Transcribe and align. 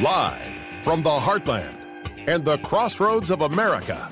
Live 0.00 0.60
from 0.84 1.02
the 1.02 1.10
heartland 1.10 1.76
and 2.28 2.44
the 2.44 2.56
crossroads 2.58 3.30
of 3.32 3.40
America, 3.40 4.08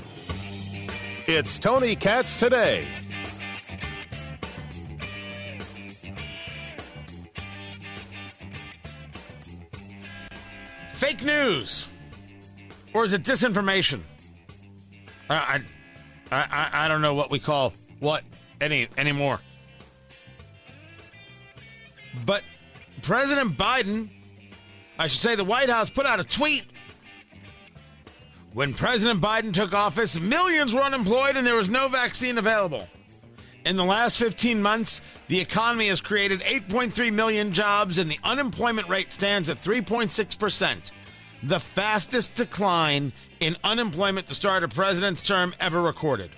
it's 1.28 1.60
Tony 1.60 1.94
Katz 1.94 2.34
today. 2.34 2.88
Fake 10.92 11.22
news, 11.22 11.88
or 12.92 13.04
is 13.04 13.12
it 13.12 13.22
disinformation? 13.22 14.00
I, 15.30 15.62
I, 16.32 16.36
I, 16.36 16.70
I 16.72 16.88
don't 16.88 17.00
know 17.00 17.14
what 17.14 17.30
we 17.30 17.38
call 17.38 17.72
what 18.00 18.24
any 18.60 18.88
anymore. 18.98 19.40
But 22.24 22.42
President 23.02 23.56
Biden, 23.58 24.08
I 24.98 25.06
should 25.06 25.20
say, 25.20 25.34
the 25.34 25.44
White 25.44 25.68
House 25.68 25.90
put 25.90 26.06
out 26.06 26.20
a 26.20 26.24
tweet. 26.24 26.64
When 28.52 28.72
President 28.72 29.20
Biden 29.20 29.52
took 29.52 29.74
office, 29.74 30.18
millions 30.18 30.74
were 30.74 30.80
unemployed 30.80 31.36
and 31.36 31.46
there 31.46 31.56
was 31.56 31.68
no 31.68 31.88
vaccine 31.88 32.38
available. 32.38 32.88
In 33.66 33.76
the 33.76 33.84
last 33.84 34.18
15 34.18 34.62
months, 34.62 35.02
the 35.28 35.40
economy 35.40 35.88
has 35.88 36.00
created 36.00 36.40
8.3 36.40 37.12
million 37.12 37.52
jobs 37.52 37.98
and 37.98 38.10
the 38.10 38.18
unemployment 38.24 38.88
rate 38.88 39.12
stands 39.12 39.50
at 39.50 39.60
3.6%, 39.60 40.92
the 41.42 41.60
fastest 41.60 42.34
decline 42.34 43.12
in 43.40 43.56
unemployment 43.64 44.26
to 44.28 44.34
start 44.34 44.62
a 44.62 44.68
president's 44.68 45.20
term 45.20 45.54
ever 45.60 45.82
recorded. 45.82 46.30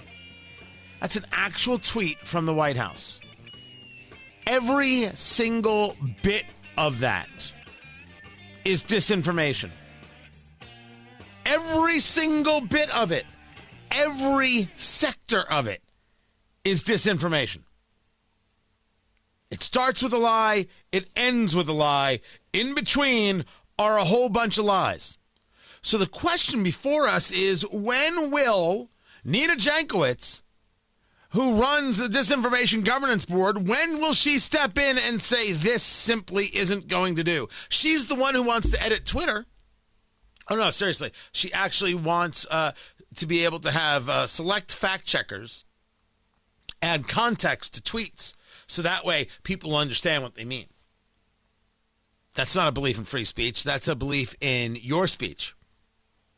That's 1.00 1.16
an 1.16 1.26
actual 1.30 1.78
tweet 1.78 2.18
from 2.26 2.46
the 2.46 2.54
White 2.54 2.76
House. 2.76 3.20
Every 4.48 5.10
single 5.14 5.94
bit 6.22 6.46
of 6.78 7.00
that 7.00 7.52
is 8.64 8.82
disinformation. 8.82 9.70
Every 11.44 12.00
single 12.00 12.62
bit 12.62 12.88
of 12.96 13.12
it, 13.12 13.26
every 13.90 14.70
sector 14.76 15.42
of 15.50 15.66
it 15.66 15.82
is 16.64 16.82
disinformation. 16.82 17.58
It 19.50 19.62
starts 19.62 20.02
with 20.02 20.14
a 20.14 20.18
lie, 20.18 20.64
it 20.92 21.10
ends 21.14 21.54
with 21.54 21.68
a 21.68 21.74
lie. 21.74 22.20
In 22.54 22.74
between 22.74 23.44
are 23.78 23.98
a 23.98 24.04
whole 24.04 24.30
bunch 24.30 24.56
of 24.56 24.64
lies. 24.64 25.18
So 25.82 25.98
the 25.98 26.06
question 26.06 26.62
before 26.62 27.06
us 27.06 27.30
is 27.30 27.66
when 27.68 28.30
will 28.30 28.88
Nina 29.24 29.56
Jankowicz, 29.56 30.40
who 31.30 31.60
runs 31.60 31.98
the 31.98 32.08
Disinformation 32.08 32.84
Governance 32.84 33.26
Board, 33.26 33.68
when 33.68 34.00
will 34.00 34.14
she 34.14 34.38
step 34.38 34.78
in 34.78 34.96
and 34.98 35.20
say 35.20 35.52
this 35.52 35.82
simply 35.82 36.46
isn't 36.54 36.88
going 36.88 37.16
to 37.16 37.24
do? 37.24 37.48
She's 37.68 38.06
the 38.06 38.14
one 38.14 38.34
who 38.34 38.42
wants 38.42 38.70
to 38.70 38.82
edit 38.82 39.04
Twitter. 39.04 39.46
Oh, 40.50 40.56
no, 40.56 40.70
seriously. 40.70 41.12
She 41.32 41.52
actually 41.52 41.94
wants 41.94 42.46
uh, 42.50 42.72
to 43.16 43.26
be 43.26 43.44
able 43.44 43.60
to 43.60 43.70
have 43.70 44.08
uh, 44.08 44.26
select 44.26 44.74
fact 44.74 45.04
checkers 45.04 45.66
add 46.80 47.08
context 47.08 47.74
to 47.74 47.82
tweets 47.82 48.34
so 48.66 48.82
that 48.82 49.04
way 49.04 49.26
people 49.42 49.76
understand 49.76 50.22
what 50.22 50.34
they 50.34 50.44
mean. 50.44 50.66
That's 52.34 52.54
not 52.54 52.68
a 52.68 52.72
belief 52.72 52.98
in 52.98 53.04
free 53.04 53.24
speech. 53.24 53.64
That's 53.64 53.88
a 53.88 53.96
belief 53.96 54.34
in 54.40 54.76
your 54.76 55.06
speech. 55.08 55.54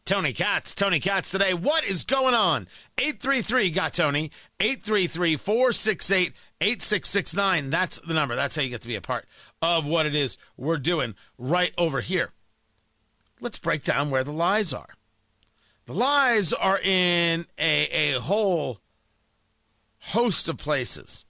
Tony 0.05 0.33
Katz, 0.33 0.75
Tony 0.75 0.99
Katz 0.99 1.31
today. 1.31 1.55
What 1.55 1.85
is 1.85 2.05
going 2.05 2.35
on? 2.35 2.67
833 2.99 3.71
got 3.71 3.93
Tony. 3.95 4.31
833 4.59 5.37
468 5.37 6.33
8669. 6.61 7.71
That's 7.71 8.01
the 8.01 8.15
number. 8.15 8.35
That's 8.35 8.57
how 8.57 8.63
you 8.63 8.71
get 8.71 8.81
to 8.83 8.89
be 8.89 8.97
a 8.97 9.01
part 9.01 9.27
of 9.63 9.87
what 9.87 10.07
it 10.07 10.15
is 10.15 10.37
we're 10.57 10.79
doing 10.79 11.15
right 11.39 11.73
over 11.79 12.01
here 12.01 12.33
let's 13.41 13.59
break 13.59 13.83
down 13.83 14.11
where 14.11 14.25
the 14.25 14.33
lies 14.33 14.73
are. 14.73 14.95
The 15.87 15.95
lies 15.95 16.53
are 16.53 16.79
in 16.79 17.47
a, 17.59 18.15
a 18.15 18.21
whole 18.21 18.81
host 19.99 20.49
of 20.49 20.59
places. 20.59 21.25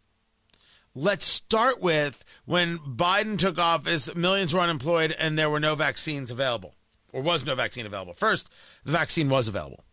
Let's 0.95 1.25
start 1.25 1.81
with 1.81 2.25
when 2.45 2.79
Biden 2.79 3.39
took 3.39 3.59
office, 3.59 4.15
millions 4.15 4.53
were 4.53 4.61
unemployed 4.61 5.15
and 5.19 5.39
there 5.39 5.49
were 5.49 5.61
no 5.61 5.77
vaccines 5.77 6.31
available, 6.31 6.75
or 7.13 7.23
was 7.23 7.45
no 7.45 7.55
vaccine 7.55 7.87
available. 7.87 8.15
First, 8.15 8.51
the 8.85 8.93
vaccine 8.93 9.29
was 9.29 9.49
available. 9.49 9.85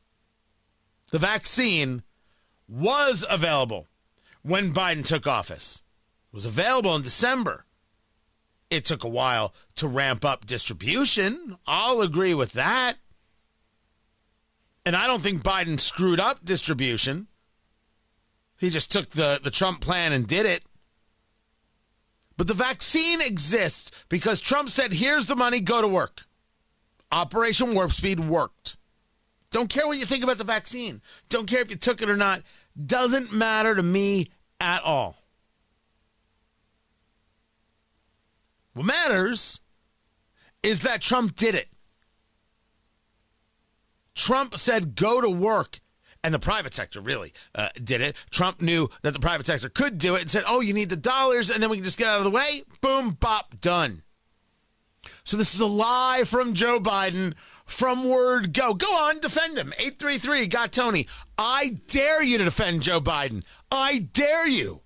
The 1.11 1.19
vaccine 1.19 2.03
was 2.67 3.25
available 3.29 3.87
when 4.41 4.73
Biden 4.73 5.05
took 5.05 5.25
office. 5.25 5.83
It 6.31 6.35
was 6.35 6.45
available 6.45 6.95
in 6.95 7.01
December. 7.01 7.65
It 8.69 8.83
took 8.83 9.03
a 9.03 9.09
while 9.09 9.53
to 9.75 9.87
ramp 9.87 10.25
up 10.25 10.45
distribution. 10.45 11.57
I'll 11.65 12.01
agree 12.01 12.33
with 12.33 12.53
that. 12.53 12.97
And 14.85 14.95
I 14.95 15.07
don't 15.07 15.21
think 15.21 15.43
Biden 15.43 15.79
screwed 15.79 16.19
up 16.19 16.43
distribution. 16.43 17.27
He 18.57 18.69
just 18.69 18.91
took 18.91 19.09
the, 19.09 19.39
the 19.41 19.51
Trump 19.51 19.81
plan 19.81 20.11
and 20.11 20.27
did 20.27 20.45
it. 20.45 20.63
But 22.35 22.47
the 22.47 22.53
vaccine 22.53 23.21
exists 23.21 23.91
because 24.09 24.39
Trump 24.39 24.69
said, 24.69 24.93
here's 24.93 25.25
the 25.25 25.35
money, 25.35 25.59
go 25.59 25.81
to 25.81 25.87
work. 25.87 26.26
Operation 27.11 27.73
Warp 27.73 27.91
Speed 27.91 28.19
worked. 28.19 28.77
Don't 29.49 29.69
care 29.69 29.87
what 29.87 29.97
you 29.97 30.05
think 30.05 30.23
about 30.23 30.37
the 30.37 30.43
vaccine. 30.43 31.01
Don't 31.29 31.47
care 31.47 31.61
if 31.61 31.69
you 31.69 31.77
took 31.77 32.01
it 32.01 32.09
or 32.09 32.17
not. 32.17 32.43
Doesn't 32.85 33.31
matter 33.31 33.75
to 33.75 33.83
me 33.83 34.29
at 34.59 34.83
all. 34.83 35.15
What 38.73 38.85
matters 38.85 39.61
is 40.61 40.81
that 40.81 41.01
Trump 41.01 41.35
did 41.35 41.55
it. 41.55 41.69
Trump 44.13 44.57
said, 44.57 44.95
go 44.95 45.21
to 45.21 45.29
work. 45.29 45.79
And 46.23 46.33
the 46.33 46.39
private 46.39 46.73
sector 46.73 46.99
really 46.99 47.31
uh, 47.55 47.69
did 47.81 48.01
it. 48.01 48.15
Trump 48.31 48.61
knew 48.61 48.89
that 49.03 49.13
the 49.13 49.19
private 49.19 49.45
sector 49.45 49.69
could 49.69 49.97
do 49.97 50.15
it 50.15 50.21
and 50.21 50.29
said, 50.29 50.43
oh, 50.45 50.59
you 50.59 50.73
need 50.73 50.89
the 50.89 50.97
dollars, 50.97 51.49
and 51.49 51.63
then 51.63 51.69
we 51.69 51.77
can 51.77 51.85
just 51.85 51.97
get 51.97 52.07
out 52.07 52.17
of 52.17 52.25
the 52.25 52.31
way. 52.31 52.63
Boom, 52.81 53.11
bop, 53.11 53.61
done. 53.61 54.03
So 55.23 55.37
this 55.37 55.53
is 55.53 55.59
a 55.59 55.65
lie 55.65 56.23
from 56.25 56.53
Joe 56.53 56.79
Biden 56.79 57.33
from 57.65 58.05
word 58.05 58.53
go. 58.53 58.73
Go 58.73 58.87
on, 58.87 59.19
defend 59.19 59.57
him. 59.57 59.73
833 59.77 60.47
got 60.47 60.71
Tony. 60.71 61.07
I 61.37 61.77
dare 61.87 62.23
you 62.23 62.37
to 62.37 62.45
defend 62.45 62.81
Joe 62.81 63.01
Biden. 63.01 63.43
I 63.71 63.99
dare 63.99 64.47
you. 64.47 64.81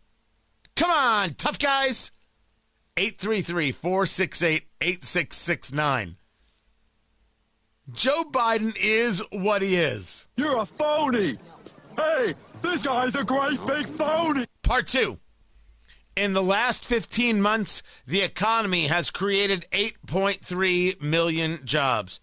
Come 0.75 0.91
on, 0.91 1.35
tough 1.35 1.59
guys. 1.59 2.11
833 2.97 3.71
468 3.71 4.63
8669. 4.81 6.17
Joe 7.91 8.23
Biden 8.31 8.75
is 8.79 9.21
what 9.31 9.61
he 9.61 9.75
is. 9.75 10.27
You're 10.37 10.59
a 10.59 10.65
phony. 10.65 11.37
Hey, 11.95 12.35
this 12.61 12.83
guy's 12.83 13.15
a 13.15 13.23
great 13.23 13.63
big 13.65 13.87
phony. 13.87 14.45
Part 14.63 14.87
two. 14.87 15.19
In 16.15 16.33
the 16.33 16.43
last 16.43 16.83
15 16.85 17.41
months, 17.41 17.83
the 18.05 18.21
economy 18.21 18.87
has 18.87 19.11
created 19.11 19.65
8.3 19.71 21.01
million 21.01 21.61
jobs. 21.63 22.19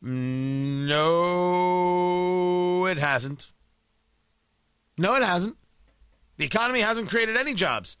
No, 0.00 0.96
it 2.86 2.96
hasn't. 2.96 3.52
No, 4.96 5.14
it 5.16 5.22
hasn't. 5.22 5.56
The 6.38 6.46
economy 6.46 6.80
hasn't 6.80 7.10
created 7.10 7.36
any 7.36 7.52
jobs. 7.54 7.98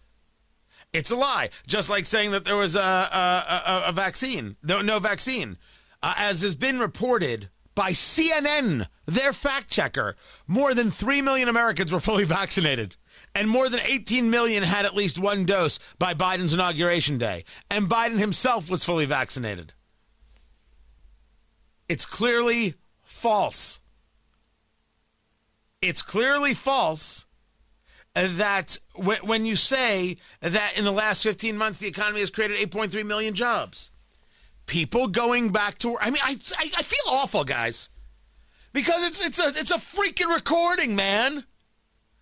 It's 0.92 1.10
a 1.10 1.16
lie. 1.16 1.50
Just 1.66 1.90
like 1.90 2.06
saying 2.06 2.30
that 2.30 2.44
there 2.44 2.56
was 2.56 2.76
a, 2.76 2.80
a, 2.80 3.44
a, 3.66 3.82
a 3.88 3.92
vaccine, 3.92 4.56
no, 4.62 4.80
no 4.80 4.98
vaccine. 4.98 5.58
Uh, 6.02 6.14
as 6.16 6.42
has 6.42 6.54
been 6.54 6.78
reported 6.78 7.50
by 7.74 7.90
CNN, 7.90 8.86
their 9.04 9.32
fact 9.32 9.70
checker, 9.70 10.16
more 10.46 10.74
than 10.74 10.90
3 10.90 11.20
million 11.22 11.48
Americans 11.48 11.92
were 11.92 12.00
fully 12.00 12.24
vaccinated. 12.40 12.96
And 13.36 13.50
more 13.50 13.68
than 13.68 13.80
18 13.80 14.30
million 14.30 14.62
had 14.62 14.86
at 14.86 14.94
least 14.94 15.18
one 15.18 15.44
dose 15.44 15.78
by 15.98 16.14
Biden's 16.14 16.54
inauguration 16.54 17.18
day. 17.18 17.44
And 17.70 17.86
Biden 17.86 18.18
himself 18.18 18.70
was 18.70 18.82
fully 18.82 19.04
vaccinated. 19.04 19.74
It's 21.86 22.06
clearly 22.06 22.74
false. 23.02 23.80
It's 25.82 26.00
clearly 26.00 26.54
false 26.54 27.26
that 28.14 28.78
when 28.94 29.44
you 29.44 29.54
say 29.54 30.16
that 30.40 30.78
in 30.78 30.84
the 30.84 30.90
last 30.90 31.22
15 31.22 31.58
months 31.58 31.78
the 31.78 31.88
economy 31.88 32.20
has 32.20 32.30
created 32.30 32.56
8.3 32.70 33.04
million 33.04 33.34
jobs, 33.34 33.90
people 34.64 35.08
going 35.08 35.50
back 35.50 35.76
to 35.78 35.90
work. 35.90 35.98
I 36.00 36.08
mean, 36.08 36.22
I, 36.24 36.38
I, 36.58 36.82
feel 36.82 37.12
awful, 37.12 37.44
guys, 37.44 37.90
because 38.72 39.06
it's 39.06 39.26
it's 39.26 39.38
a 39.38 39.48
it's 39.48 39.70
a 39.70 39.74
freaking 39.74 40.34
recording, 40.34 40.96
man. 40.96 41.44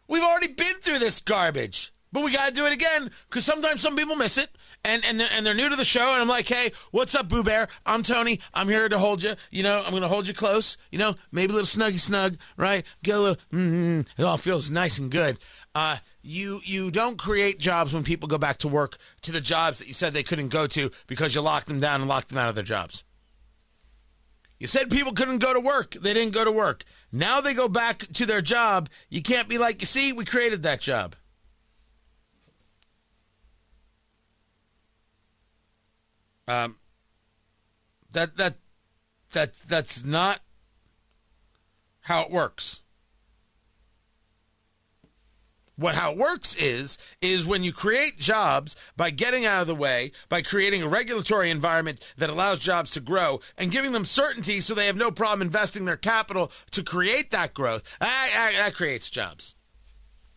We've 0.08 0.22
already 0.22 0.48
been 0.48 0.76
through 0.80 0.98
this 0.98 1.20
garbage. 1.20 1.92
But 2.14 2.22
we 2.22 2.30
got 2.30 2.46
to 2.46 2.52
do 2.52 2.64
it 2.64 2.72
again 2.72 3.10
because 3.28 3.44
sometimes 3.44 3.80
some 3.80 3.96
people 3.96 4.14
miss 4.14 4.38
it 4.38 4.48
and, 4.84 5.04
and, 5.04 5.18
they're, 5.18 5.28
and 5.32 5.44
they're 5.44 5.52
new 5.52 5.68
to 5.68 5.74
the 5.74 5.84
show. 5.84 6.12
And 6.12 6.22
I'm 6.22 6.28
like, 6.28 6.46
hey, 6.46 6.70
what's 6.92 7.12
up, 7.16 7.28
Boo 7.28 7.42
Bear? 7.42 7.66
I'm 7.84 8.04
Tony. 8.04 8.38
I'm 8.54 8.68
here 8.68 8.88
to 8.88 8.98
hold 8.98 9.24
you. 9.24 9.34
You 9.50 9.64
know, 9.64 9.82
I'm 9.84 10.00
to 10.00 10.06
hold 10.06 10.28
you 10.28 10.32
close. 10.32 10.76
You 10.92 11.00
know, 11.00 11.16
maybe 11.32 11.52
a 11.52 11.56
little 11.56 11.66
snuggy 11.66 11.98
snug, 11.98 12.36
right? 12.56 12.86
Get 13.02 13.16
a 13.16 13.18
little, 13.18 13.36
mm-hmm. 13.52 14.02
it 14.16 14.24
all 14.24 14.36
feels 14.36 14.70
nice 14.70 14.98
and 14.98 15.10
good. 15.10 15.38
Uh, 15.74 15.96
you 16.22 16.60
you 16.62 16.92
don't 16.92 17.18
create 17.18 17.58
jobs 17.58 17.92
when 17.92 18.04
people 18.04 18.28
go 18.28 18.38
back 18.38 18.58
to 18.58 18.68
work 18.68 18.96
to 19.22 19.32
the 19.32 19.40
jobs 19.40 19.80
that 19.80 19.88
you 19.88 19.94
said 19.94 20.12
they 20.12 20.22
couldn't 20.22 20.48
go 20.48 20.68
to 20.68 20.92
because 21.08 21.34
you 21.34 21.40
locked 21.40 21.66
them 21.66 21.80
down 21.80 22.00
and 22.00 22.08
locked 22.08 22.28
them 22.28 22.38
out 22.38 22.48
of 22.48 22.54
their 22.54 22.62
jobs. 22.62 23.02
You 24.58 24.66
said 24.66 24.90
people 24.90 25.12
couldn't 25.12 25.38
go 25.38 25.52
to 25.52 25.60
work. 25.60 25.92
They 25.92 26.14
didn't 26.14 26.32
go 26.32 26.44
to 26.44 26.52
work. 26.52 26.84
Now 27.10 27.40
they 27.40 27.54
go 27.54 27.68
back 27.68 27.98
to 28.14 28.26
their 28.26 28.40
job. 28.40 28.88
You 29.08 29.22
can't 29.22 29.48
be 29.48 29.58
like, 29.58 29.80
you 29.80 29.86
see, 29.86 30.12
we 30.12 30.24
created 30.24 30.62
that 30.62 30.80
job. 30.80 31.16
Um, 36.46 36.76
that 38.12 38.36
that 38.36 38.56
that 39.32 39.54
that's 39.54 40.04
not 40.04 40.40
how 42.00 42.22
it 42.22 42.30
works. 42.30 42.80
What 45.76 45.96
how 45.96 46.12
it 46.12 46.18
works 46.18 46.54
is 46.56 46.98
is 47.20 47.46
when 47.46 47.64
you 47.64 47.72
create 47.72 48.16
jobs 48.16 48.76
by 48.96 49.10
getting 49.10 49.44
out 49.44 49.62
of 49.62 49.66
the 49.66 49.74
way, 49.74 50.12
by 50.28 50.40
creating 50.40 50.82
a 50.82 50.88
regulatory 50.88 51.50
environment 51.50 52.00
that 52.16 52.30
allows 52.30 52.60
jobs 52.60 52.92
to 52.92 53.00
grow 53.00 53.40
and 53.58 53.72
giving 53.72 53.92
them 53.92 54.04
certainty 54.04 54.60
so 54.60 54.74
they 54.74 54.86
have 54.86 54.96
no 54.96 55.10
problem 55.10 55.42
investing 55.42 55.84
their 55.84 55.96
capital 55.96 56.52
to 56.70 56.82
create 56.84 57.32
that 57.32 57.54
growth. 57.54 57.82
That, 57.98 58.30
that, 58.32 58.52
that 58.56 58.74
creates 58.74 59.10
jobs. 59.10 59.56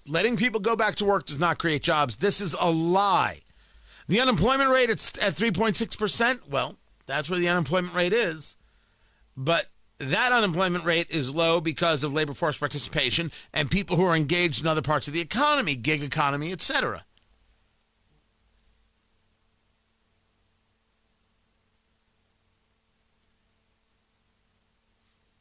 Letting 0.08 0.38
people 0.38 0.60
go 0.60 0.76
back 0.76 0.96
to 0.96 1.06
work 1.06 1.26
does 1.28 1.40
not 1.40 1.60
create 1.60 1.84
jobs. 1.84 2.18
This 2.18 2.42
is 2.42 2.56
a 2.60 2.72
lie. 2.72 3.42
The 4.08 4.22
unemployment 4.22 4.72
rate 4.72 4.90
it's 4.90 5.12
at 5.22 5.36
3.6%. 5.36 6.50
Well, 6.50 6.78
that's 7.06 7.30
where 7.30 7.40
the 7.40 7.50
unemployment 7.50 7.94
rate 7.94 8.14
is. 8.14 8.56
But 9.36 9.68
that 10.00 10.32
unemployment 10.32 10.86
rate 10.86 11.10
is 11.10 11.34
low 11.34 11.60
because 11.60 12.04
of 12.04 12.14
labor 12.14 12.34
force 12.34 12.58
participation 12.58 13.32
and 13.54 13.72
people 13.72 13.96
who 13.96 14.04
are 14.04 14.16
engaged 14.16 14.62
in 14.62 14.68
other 14.68 14.82
parts 14.82 15.08
of 15.08 15.14
the 15.14 15.22
economy, 15.22 15.76
gig 15.76 16.04
economy, 16.04 16.52
etc. 16.52 17.04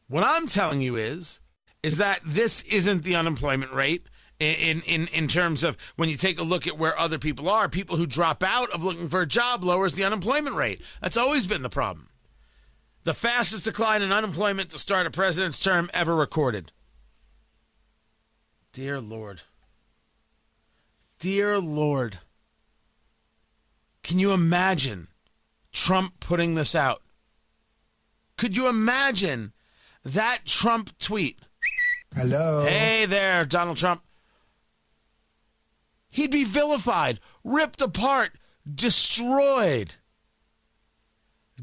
What 0.08 0.24
I'm 0.24 0.46
telling 0.46 0.80
you 0.80 0.96
is 0.96 1.40
is 1.82 1.98
that 1.98 2.20
this 2.24 2.62
isn't 2.62 3.02
the 3.02 3.14
unemployment 3.16 3.72
rate 3.72 4.06
in, 4.40 4.82
in, 4.82 5.06
in 5.08 5.28
terms 5.28 5.62
of 5.62 5.76
when 5.96 6.08
you 6.08 6.16
take 6.16 6.38
a 6.38 6.44
look 6.44 6.66
at 6.66 6.78
where 6.78 6.98
other 6.98 7.18
people 7.18 7.48
are, 7.48 7.68
people 7.68 7.96
who 7.96 8.06
drop 8.06 8.42
out 8.42 8.70
of 8.70 8.82
looking 8.82 9.08
for 9.08 9.20
a 9.20 9.26
job 9.26 9.62
lowers 9.62 9.94
the 9.94 10.04
unemployment 10.04 10.56
rate. 10.56 10.82
That's 11.00 11.16
always 11.16 11.46
been 11.46 11.62
the 11.62 11.68
problem. 11.68 12.08
The 13.06 13.14
fastest 13.14 13.64
decline 13.64 14.02
in 14.02 14.10
unemployment 14.10 14.70
to 14.70 14.80
start 14.80 15.06
a 15.06 15.12
president's 15.12 15.60
term 15.60 15.88
ever 15.94 16.16
recorded. 16.16 16.72
Dear 18.72 19.00
Lord. 19.00 19.42
Dear 21.20 21.60
Lord. 21.60 22.18
Can 24.02 24.18
you 24.18 24.32
imagine 24.32 25.06
Trump 25.72 26.18
putting 26.18 26.56
this 26.56 26.74
out? 26.74 27.00
Could 28.36 28.56
you 28.56 28.66
imagine 28.66 29.52
that 30.04 30.40
Trump 30.44 30.98
tweet? 30.98 31.38
Hello. 32.12 32.64
Hey 32.64 33.06
there, 33.06 33.44
Donald 33.44 33.76
Trump. 33.76 34.02
He'd 36.08 36.32
be 36.32 36.42
vilified, 36.42 37.20
ripped 37.44 37.80
apart, 37.80 38.32
destroyed. 38.68 39.94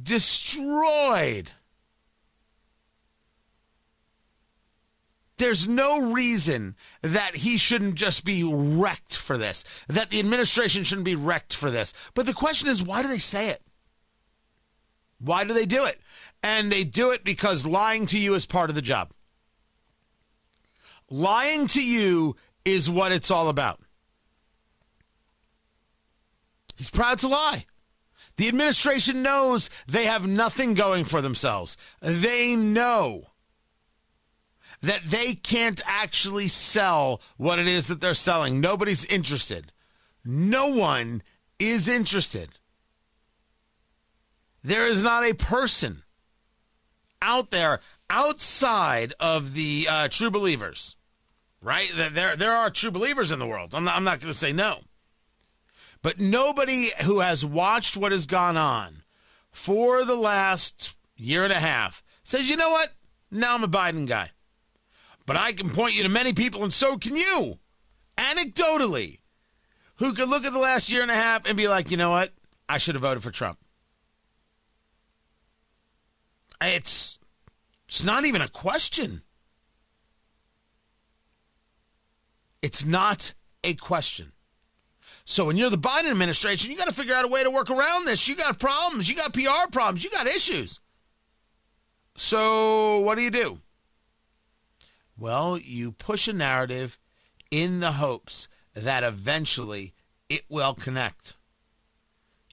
Destroyed. 0.01 1.51
There's 5.37 5.67
no 5.67 5.99
reason 5.99 6.75
that 7.01 7.35
he 7.35 7.57
shouldn't 7.57 7.95
just 7.95 8.23
be 8.23 8.43
wrecked 8.43 9.17
for 9.17 9.37
this, 9.37 9.63
that 9.87 10.09
the 10.09 10.19
administration 10.19 10.83
shouldn't 10.83 11.05
be 11.05 11.15
wrecked 11.15 11.55
for 11.55 11.71
this. 11.71 11.93
But 12.13 12.25
the 12.25 12.33
question 12.33 12.69
is, 12.69 12.83
why 12.83 13.01
do 13.01 13.07
they 13.07 13.17
say 13.17 13.49
it? 13.49 13.61
Why 15.19 15.43
do 15.43 15.53
they 15.53 15.65
do 15.65 15.85
it? 15.85 15.99
And 16.41 16.71
they 16.71 16.83
do 16.83 17.11
it 17.11 17.23
because 17.23 17.65
lying 17.65 18.05
to 18.07 18.19
you 18.19 18.35
is 18.35 18.45
part 18.45 18.69
of 18.69 18.75
the 18.75 18.81
job. 18.81 19.11
Lying 21.09 21.67
to 21.67 21.83
you 21.83 22.35
is 22.65 22.89
what 22.89 23.11
it's 23.11 23.31
all 23.31 23.49
about. 23.49 23.79
He's 26.75 26.89
proud 26.89 27.19
to 27.19 27.27
lie. 27.27 27.65
The 28.37 28.47
administration 28.47 29.21
knows 29.21 29.69
they 29.87 30.05
have 30.05 30.27
nothing 30.27 30.73
going 30.73 31.05
for 31.05 31.21
themselves. 31.21 31.77
They 32.01 32.55
know 32.55 33.27
that 34.81 35.01
they 35.05 35.33
can't 35.33 35.81
actually 35.85 36.47
sell 36.47 37.21
what 37.37 37.59
it 37.59 37.67
is 37.67 37.87
that 37.87 38.01
they're 38.01 38.13
selling. 38.13 38.59
Nobody's 38.59 39.05
interested. 39.05 39.71
No 40.25 40.67
one 40.67 41.21
is 41.59 41.87
interested. 41.87 42.49
There 44.63 44.87
is 44.87 45.03
not 45.03 45.25
a 45.25 45.33
person 45.33 46.03
out 47.21 47.51
there 47.51 47.79
outside 48.09 49.13
of 49.19 49.53
the 49.53 49.87
uh, 49.89 50.07
true 50.09 50.31
believers, 50.31 50.95
right? 51.61 51.89
There, 51.95 52.35
there 52.35 52.53
are 52.53 52.69
true 52.69 52.91
believers 52.91 53.31
in 53.31 53.39
the 53.39 53.47
world. 53.47 53.73
I'm 53.73 53.85
not, 53.85 53.95
I'm 53.95 54.03
not 54.03 54.19
going 54.19 54.31
to 54.31 54.37
say 54.37 54.51
no. 54.51 54.79
But 56.03 56.19
nobody 56.19 56.89
who 57.03 57.21
has 57.21 57.45
watched 57.45 57.97
what 57.97 58.11
has 58.11 58.27
gone 58.27 58.57
on 58.57 59.03
for 59.51 60.03
the 60.03 60.17
last 60.17 60.95
year 61.15 61.45
and 61.45 61.53
a 61.53 61.59
half 61.59 62.03
says, 62.23 62.49
you 62.49 62.57
know 62.57 62.69
what? 62.69 62.89
Now 63.31 63.55
I'm 63.55 63.63
a 63.63 63.69
Biden 63.69 64.05
guy. 64.05 64.31
But 65.25 65.37
I 65.37 65.53
can 65.53 65.69
point 65.69 65.95
you 65.95 66.03
to 66.03 66.09
many 66.09 66.33
people, 66.33 66.63
and 66.63 66.73
so 66.73 66.97
can 66.97 67.15
you, 67.15 67.57
anecdotally, 68.17 69.21
who 69.95 70.13
could 70.13 70.27
look 70.27 70.43
at 70.43 70.51
the 70.51 70.59
last 70.59 70.91
year 70.91 71.01
and 71.01 71.09
a 71.09 71.15
half 71.15 71.47
and 71.47 71.55
be 71.55 71.69
like, 71.69 71.89
you 71.89 71.95
know 71.95 72.09
what? 72.09 72.33
I 72.67 72.77
should 72.77 72.95
have 72.95 73.01
voted 73.01 73.23
for 73.23 73.31
Trump. 73.31 73.57
It's 76.61 77.19
it's 77.87 78.03
not 78.03 78.25
even 78.25 78.41
a 78.41 78.47
question. 78.49 79.21
It's 82.61 82.85
not 82.85 83.33
a 83.63 83.75
question. 83.75 84.33
So 85.25 85.45
when 85.45 85.57
you're 85.57 85.69
the 85.69 85.77
Biden 85.77 86.11
administration, 86.11 86.69
you 86.69 86.77
got 86.77 86.87
to 86.87 86.93
figure 86.93 87.15
out 87.15 87.25
a 87.25 87.29
way 87.29 87.43
to 87.43 87.49
work 87.49 87.69
around 87.69 88.05
this. 88.05 88.27
You 88.27 88.35
got 88.35 88.59
problems, 88.59 89.07
you 89.09 89.15
got 89.15 89.33
PR 89.33 89.71
problems, 89.71 90.03
you 90.03 90.09
got 90.09 90.27
issues. 90.27 90.79
So 92.15 92.99
what 92.99 93.15
do 93.15 93.23
you 93.23 93.31
do? 93.31 93.59
Well, 95.17 95.57
you 95.57 95.91
push 95.91 96.27
a 96.27 96.33
narrative 96.33 96.99
in 97.51 97.79
the 97.79 97.93
hopes 97.93 98.47
that 98.73 99.03
eventually 99.03 99.93
it 100.27 100.43
will 100.49 100.73
connect. 100.73 101.35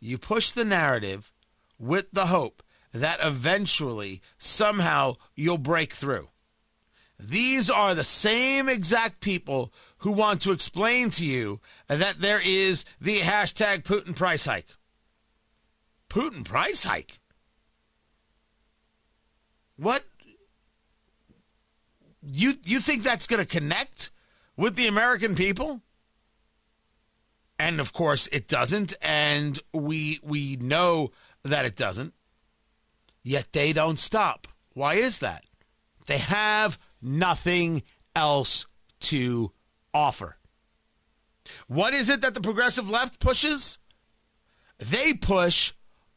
You 0.01 0.19
push 0.19 0.53
the 0.53 0.65
narrative 0.65 1.33
with 1.79 2.07
the 2.13 2.27
hope 2.27 2.63
that 2.93 3.19
eventually, 3.23 4.21
somehow, 4.39 5.17
you'll 5.35 5.59
break 5.59 5.93
through. 5.93 6.29
These 7.23 7.69
are 7.69 7.95
the 7.95 8.05
same 8.05 8.69
exact 8.69 9.21
people 9.21 9.73
who 9.99 10.11
want 10.11 10.41
to 10.43 10.53
explain 10.53 11.11
to 11.11 11.25
you 11.25 11.61
that 11.89 12.21
there 12.21 12.41
is 12.43 12.85
the 13.01 13.19
hashtag 13.19 13.83
Putin 13.83 14.17
price 14.17 14.47
hike. 14.47 14.67
Putin 16.09 16.45
price 16.45 16.85
hike? 16.85 17.21
What? 19.77 20.05
You, 22.23 22.55
you 22.65 22.81
think 22.81 23.03
that's 23.03 23.27
going 23.27 23.45
to 23.45 23.47
connect 23.47 24.11
with 24.57 24.77
the 24.77 24.87
American 24.87 25.35
people? 25.35 25.83
And 27.59 27.81
of 27.81 27.93
course 27.93 28.27
it 28.29 28.49
doesn't, 28.49 28.95
and 29.03 29.61
we 29.75 30.19
we 30.23 30.57
know 30.57 31.13
that 31.45 31.67
it 31.67 31.77
doesn't. 31.77 32.15
Yet 33.23 33.53
they 33.53 33.75
don't 33.75 33.99
stop. 33.99 34.49
Why 34.73 34.95
is 34.95 35.19
that? 35.19 35.45
They 36.07 36.17
have 36.17 36.79
nothing 37.01 37.83
else 38.15 38.67
to 39.01 39.53
offer. 39.95 40.37
What 41.67 41.95
is 41.95 42.09
it 42.09 42.21
that 42.21 42.35
the 42.35 42.41
progressive 42.41 42.91
left 42.91 43.21
pushes? 43.21 43.79
They 44.79 45.15
push 45.15 45.73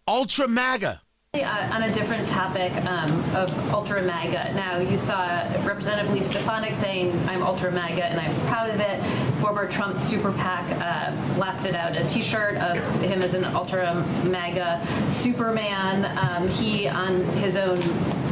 ultra 0.08 0.48
MAGA. 0.48 1.03
Uh, 1.36 1.68
on 1.74 1.82
a 1.82 1.92
different 1.92 2.30
topic 2.30 2.72
um, 2.86 3.20
of 3.34 3.50
ultra 3.74 4.04
MAGA. 4.04 4.54
Now, 4.54 4.78
you 4.78 5.00
saw 5.00 5.42
Representative 5.66 6.12
Elise 6.12 6.28
Stefanik 6.28 6.76
saying, 6.76 7.18
I'm 7.28 7.42
ultra 7.42 7.72
MAGA 7.72 8.06
and 8.06 8.20
I'm 8.20 8.40
proud 8.48 8.70
of 8.70 8.80
it. 8.80 9.02
Former 9.42 9.68
Trump 9.68 9.98
super 9.98 10.32
PAC 10.32 10.70
uh, 10.80 11.34
blasted 11.34 11.74
out 11.74 11.98
a 11.98 12.08
T-shirt 12.08 12.58
of 12.58 12.78
him 13.02 13.24
as 13.24 13.34
an 13.34 13.46
ultra 13.46 13.96
MAGA 14.26 14.86
Superman. 15.10 16.06
Um, 16.20 16.50
he, 16.50 16.88
on 16.88 17.24
his 17.38 17.56
own 17.56 17.82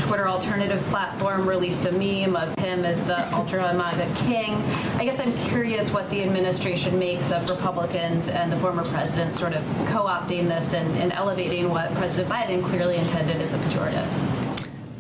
Twitter 0.02 0.28
alternative 0.28 0.82
platform, 0.86 1.50
released 1.50 1.86
a 1.86 1.92
meme 1.92 2.36
of 2.36 2.56
him 2.60 2.86
as 2.86 3.02
the 3.04 3.34
ultra 3.34 3.74
MAGA 3.74 4.14
king. 4.28 4.54
I 5.00 5.06
guess 5.06 5.20
I'm 5.20 5.36
curious 5.48 5.90
what 5.90 6.08
the 6.12 6.22
administration 6.22 7.00
makes 7.00 7.32
of 7.32 7.50
Republicans 7.50 8.28
and 8.28 8.52
the 8.52 8.60
former 8.60 8.84
president 8.92 9.36
sort 9.36 9.54
of 9.54 9.64
co-opting 9.88 10.48
this 10.48 10.74
and, 10.74 10.96
and 10.98 11.12
elevating 11.14 11.70
what 11.70 11.92
President 11.96 12.30
Biden 12.30 12.64
clearly 12.64 12.91
intended 12.98 13.42
as 13.42 13.54
a 13.54 13.58
pejorative. 13.58 14.42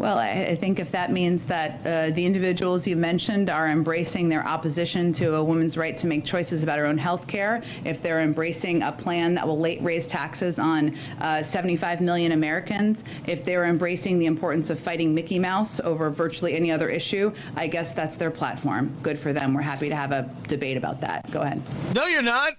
Well, 0.01 0.17
I, 0.17 0.29
I 0.29 0.55
think 0.55 0.79
if 0.79 0.89
that 0.93 1.11
means 1.11 1.45
that 1.45 1.85
uh, 1.85 2.09
the 2.15 2.25
individuals 2.25 2.87
you 2.87 2.95
mentioned 2.95 3.51
are 3.51 3.67
embracing 3.67 4.29
their 4.29 4.43
opposition 4.43 5.13
to 5.13 5.35
a 5.35 5.43
woman's 5.43 5.77
right 5.77 5.95
to 5.99 6.07
make 6.07 6.25
choices 6.25 6.63
about 6.63 6.79
her 6.79 6.87
own 6.87 6.97
health 6.97 7.27
care, 7.27 7.61
if 7.85 8.01
they're 8.01 8.21
embracing 8.21 8.81
a 8.81 8.91
plan 8.91 9.35
that 9.35 9.47
will 9.47 9.59
late 9.59 9.79
raise 9.83 10.07
taxes 10.07 10.57
on 10.57 10.97
uh, 11.19 11.43
75 11.43 12.01
million 12.01 12.31
Americans, 12.31 13.03
if 13.27 13.45
they're 13.45 13.65
embracing 13.65 14.17
the 14.17 14.25
importance 14.25 14.71
of 14.71 14.79
fighting 14.79 15.13
Mickey 15.13 15.37
Mouse 15.37 15.79
over 15.81 16.09
virtually 16.09 16.55
any 16.55 16.71
other 16.71 16.89
issue, 16.89 17.31
I 17.55 17.67
guess 17.67 17.93
that's 17.93 18.15
their 18.15 18.31
platform. 18.31 18.97
Good 19.03 19.19
for 19.19 19.33
them. 19.33 19.53
We're 19.53 19.61
happy 19.61 19.87
to 19.89 19.95
have 19.95 20.11
a 20.11 20.27
debate 20.47 20.77
about 20.77 20.99
that. 21.01 21.29
Go 21.29 21.41
ahead. 21.41 21.61
No, 21.93 22.07
you're 22.07 22.23
not. 22.23 22.53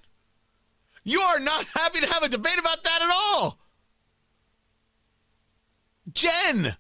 You 1.02 1.20
are 1.20 1.40
not 1.40 1.64
happy 1.74 1.98
to 1.98 2.06
have 2.06 2.22
a 2.22 2.28
debate 2.28 2.60
about 2.60 2.84
that 2.84 3.02
at 3.02 3.10
all. 3.12 3.58
Jen. 6.14 6.76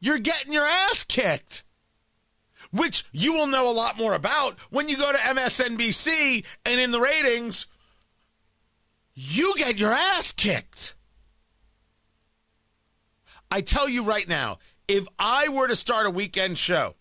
You're 0.00 0.18
getting 0.18 0.52
your 0.52 0.66
ass 0.66 1.04
kicked. 1.04 1.64
Which 2.70 3.04
you 3.12 3.32
will 3.32 3.46
know 3.46 3.70
a 3.70 3.72
lot 3.72 3.96
more 3.96 4.12
about 4.12 4.58
when 4.70 4.88
you 4.88 4.96
go 4.98 5.10
to 5.10 5.18
MSNBC 5.18 6.44
and 6.66 6.80
in 6.80 6.90
the 6.90 7.00
ratings, 7.00 7.66
you 9.14 9.54
get 9.56 9.78
your 9.78 9.92
ass 9.92 10.32
kicked. 10.32 10.94
I 13.50 13.62
tell 13.62 13.88
you 13.88 14.02
right 14.02 14.28
now, 14.28 14.58
if 14.86 15.06
I 15.18 15.48
were 15.48 15.66
to 15.66 15.76
start 15.76 16.06
a 16.06 16.10
weekend 16.10 16.58
show 16.58 16.94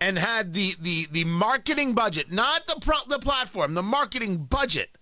and 0.00 0.18
had 0.18 0.54
the 0.54 0.74
the 0.80 1.06
the 1.10 1.24
marketing 1.24 1.94
budget, 1.94 2.32
not 2.32 2.66
the 2.66 2.80
pro, 2.80 2.96
the 3.08 3.18
platform, 3.18 3.74
the 3.74 3.82
marketing 3.82 4.38
budget 4.38 4.96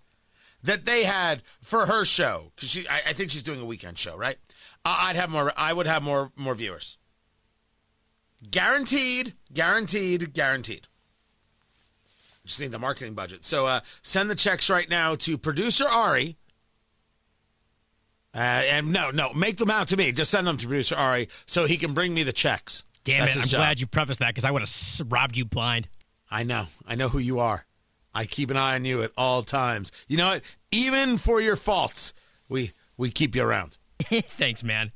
that 0.62 0.86
they 0.86 1.04
had 1.04 1.42
for 1.62 1.86
her 1.86 2.04
show, 2.04 2.52
because 2.54 2.70
she 2.70 2.86
I, 2.88 3.00
I 3.08 3.12
think 3.12 3.30
she's 3.30 3.42
doing 3.42 3.60
a 3.60 3.66
weekend 3.66 3.98
show, 3.98 4.16
right? 4.16 4.36
I'd 4.84 5.16
have 5.16 5.30
more. 5.30 5.52
I 5.56 5.72
would 5.72 5.86
have 5.86 6.02
more 6.02 6.32
more 6.36 6.54
viewers. 6.54 6.96
Guaranteed, 8.50 9.34
guaranteed, 9.52 10.32
guaranteed. 10.32 10.86
Just 12.46 12.60
need 12.60 12.70
the 12.70 12.78
marketing 12.78 13.14
budget. 13.14 13.44
So 13.44 13.66
uh, 13.66 13.80
send 14.02 14.30
the 14.30 14.34
checks 14.34 14.70
right 14.70 14.88
now 14.88 15.14
to 15.16 15.36
producer 15.36 15.86
Ari. 15.86 16.36
Uh, 18.34 18.38
and 18.38 18.92
no, 18.92 19.10
no, 19.10 19.32
make 19.32 19.56
them 19.56 19.70
out 19.70 19.88
to 19.88 19.96
me. 19.96 20.12
Just 20.12 20.30
send 20.30 20.46
them 20.46 20.56
to 20.56 20.66
producer 20.66 20.94
Ari 20.94 21.28
so 21.46 21.66
he 21.66 21.76
can 21.76 21.92
bring 21.92 22.14
me 22.14 22.22
the 22.22 22.32
checks. 22.32 22.84
Damn 23.04 23.22
That's 23.22 23.36
it! 23.36 23.42
I'm 23.42 23.48
job. 23.48 23.58
glad 23.58 23.80
you 23.80 23.86
prefaced 23.86 24.20
that 24.20 24.28
because 24.28 24.44
I 24.44 24.50
would 24.50 24.62
have 24.62 25.12
robbed 25.12 25.36
you 25.36 25.44
blind. 25.44 25.88
I 26.30 26.42
know. 26.42 26.66
I 26.86 26.94
know 26.94 27.08
who 27.08 27.18
you 27.18 27.38
are. 27.40 27.66
I 28.14 28.26
keep 28.26 28.50
an 28.50 28.56
eye 28.56 28.74
on 28.74 28.84
you 28.84 29.02
at 29.02 29.12
all 29.16 29.42
times. 29.42 29.92
You 30.08 30.16
know 30.18 30.28
what? 30.28 30.42
Even 30.70 31.16
for 31.16 31.40
your 31.40 31.56
faults, 31.56 32.12
we 32.48 32.72
we 32.96 33.10
keep 33.10 33.34
you 33.34 33.42
around. 33.42 33.76
Thanks, 34.04 34.62
man. 34.62 34.92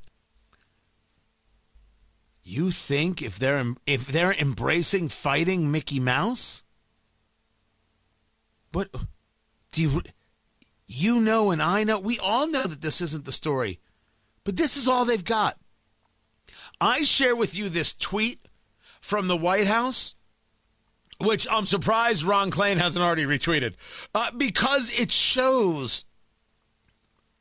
You 2.43 2.71
think 2.71 3.23
if 3.23 3.39
they're 3.39 3.65
if 3.87 4.07
they're 4.07 4.33
embracing 4.33 5.09
fighting 5.09 5.71
Mickey 5.71 6.01
Mouse? 6.01 6.65
But 8.73 8.89
do 9.71 9.83
you 9.83 10.03
you 10.87 11.21
know 11.21 11.51
and 11.51 11.63
I 11.63 11.85
know 11.85 11.99
we 11.99 12.19
all 12.19 12.49
know 12.49 12.65
that 12.65 12.81
this 12.81 13.01
isn't 13.01 13.25
the 13.25 13.33
story. 13.33 13.81
But 14.45 14.57
this 14.57 14.77
is 14.77 14.89
all 14.89 15.05
they've 15.05 15.23
got. 15.23 15.57
I 16.81 17.05
share 17.05 17.37
with 17.37 17.55
you 17.55 17.69
this 17.69 17.95
tweet 17.95 18.49
from 19.01 19.29
the 19.29 19.37
White 19.37 19.69
House 19.69 20.17
which 21.23 21.47
I'm 21.51 21.67
surprised 21.67 22.25
Ron 22.25 22.51
Klain 22.51 22.79
hasn't 22.79 23.05
already 23.05 23.25
retweeted 23.25 23.75
uh, 24.15 24.31
because 24.37 24.93
it 24.99 25.11
shows 25.11 26.05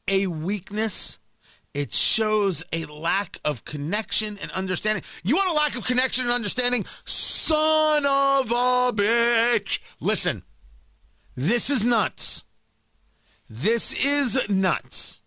a 0.08 0.28
weakness 0.28 1.20
it 1.74 1.94
shows 1.94 2.64
a 2.74 2.86
lack 2.86 3.40
of 3.46 3.66
connection 3.66 4.38
and 4.42 4.52
understanding. 4.52 5.04
You 5.24 5.36
want 5.36 5.50
a 5.50 5.54
lack 5.54 5.76
of 5.76 5.86
connection 5.86 6.26
and 6.26 6.34
understanding? 6.34 6.86
Son 7.06 8.06
of 8.06 8.52
a 8.52 8.92
bitch. 8.94 9.80
Listen, 10.00 10.44
this 11.36 11.70
is 11.70 11.86
nuts. 11.86 12.44
This 13.50 13.94
is 14.06 14.50
nuts. 14.50 15.22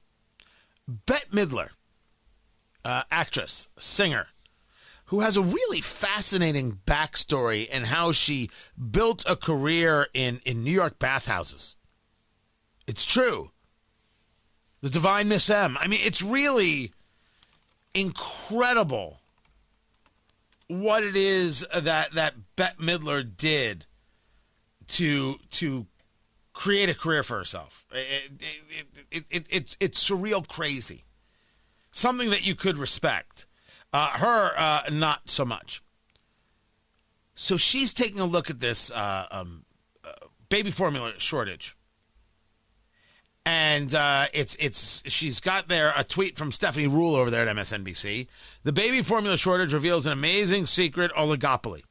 Bette 0.87 1.31
Midler, 1.31 1.71
uh, 2.85 3.05
actress, 3.11 3.69
singer, 3.79 4.27
who 5.07 5.21
has 5.21 5.37
a 5.37 5.43
really 5.43 5.81
fascinating 5.81 6.81
backstory 6.87 7.69
and 7.73 7.87
how 7.87 8.13
she 8.13 8.51
built 8.91 9.25
a 9.29 9.37
career 9.37 10.09
in, 10.13 10.41
in 10.45 10.63
New 10.63 10.73
York 10.73 10.99
bathhouses. 10.99 11.77
It's 12.87 13.07
true. 13.07 13.51
The 14.85 14.91
Divine 14.91 15.29
Miss 15.29 15.49
M. 15.49 15.79
I 15.81 15.87
mean, 15.87 16.01
it's 16.03 16.21
really 16.21 16.93
incredible 17.95 19.19
what 20.69 21.03
it 21.03 21.17
is 21.17 21.67
that 21.75 22.13
that 22.13 22.35
Bette 22.55 22.77
Midler 22.77 23.27
did 23.35 23.87
to 24.89 25.37
to 25.53 25.87
create 26.53 26.91
a 26.91 26.95
career 26.95 27.23
for 27.23 27.39
herself. 27.39 27.87
It, 27.93 28.33
it, 28.39 29.07
it, 29.11 29.25
it, 29.31 29.47
it's 29.49 29.77
it's 29.81 30.07
surreal, 30.07 30.47
crazy, 30.47 31.05
something 31.91 32.29
that 32.29 32.47
you 32.47 32.55
could 32.55 32.77
respect. 32.77 33.47
Uh, 33.91 34.09
her, 34.09 34.53
uh, 34.55 34.83
not 34.93 35.31
so 35.31 35.47
much. 35.47 35.83
So 37.35 37.57
she's 37.57 37.95
taking 37.95 38.21
a 38.21 38.27
look 38.27 38.51
at 38.51 38.61
this 38.61 38.91
uh, 38.91 39.29
um, 39.31 39.65
uh, 40.05 40.27
baby 40.51 40.71
formula 40.71 41.15
shortage 41.17 41.75
and 43.47 43.95
uh, 43.95 44.27
it's 44.33 44.57
it's 44.59 45.03
she's 45.07 45.41
got 45.41 45.69
there 45.69 45.93
a 45.97 46.05
tweet 46.05 46.39
from 46.39 46.51
Stephanie 46.51 46.89
Ruhle 46.89 47.17
over 47.17 47.31
there 47.31 47.47
at 47.47 47.57
MSNBC. 47.57 48.27
The 48.63 48.73
baby 48.73 49.03
formula 49.03 49.37
shortage 49.37 49.75
reveals 49.75 50.07
an 50.07 50.13
amazing 50.13 50.67
secret 50.67 51.13
oligopoly. 51.13 51.83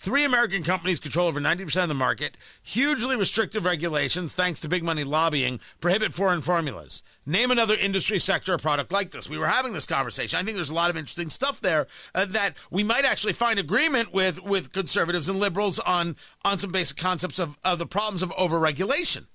Three 0.00 0.22
American 0.22 0.62
companies 0.62 1.00
control 1.00 1.26
over 1.26 1.40
90% 1.40 1.82
of 1.82 1.88
the 1.88 1.94
market. 1.94 2.36
Hugely 2.62 3.16
restrictive 3.16 3.64
regulations, 3.64 4.32
thanks 4.32 4.60
to 4.60 4.68
big 4.68 4.84
money 4.84 5.02
lobbying, 5.02 5.58
prohibit 5.80 6.14
foreign 6.14 6.40
formulas. 6.40 7.02
Name 7.26 7.50
another 7.50 7.74
industry 7.74 8.20
sector 8.20 8.54
or 8.54 8.58
product 8.58 8.92
like 8.92 9.10
this. 9.10 9.28
We 9.28 9.38
were 9.38 9.48
having 9.48 9.72
this 9.72 9.86
conversation. 9.86 10.38
I 10.38 10.44
think 10.44 10.54
there's 10.54 10.70
a 10.70 10.74
lot 10.74 10.88
of 10.88 10.96
interesting 10.96 11.30
stuff 11.30 11.60
there 11.60 11.88
uh, 12.14 12.26
that 12.26 12.56
we 12.70 12.84
might 12.84 13.04
actually 13.04 13.32
find 13.32 13.58
agreement 13.58 14.12
with 14.12 14.40
with 14.44 14.72
conservatives 14.72 15.28
and 15.28 15.40
liberals 15.40 15.80
on 15.80 16.14
on 16.44 16.58
some 16.58 16.70
basic 16.70 16.96
concepts 16.96 17.40
of, 17.40 17.58
of 17.64 17.80
the 17.80 17.86
problems 17.86 18.22
of 18.22 18.30
overregulation. 18.30 19.26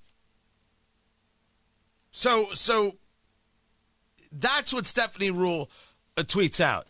So 2.16 2.46
so 2.54 2.94
that's 4.30 4.72
what 4.72 4.86
Stephanie 4.86 5.32
Ruhle 5.32 5.68
uh, 6.16 6.22
tweets 6.22 6.60
out. 6.60 6.86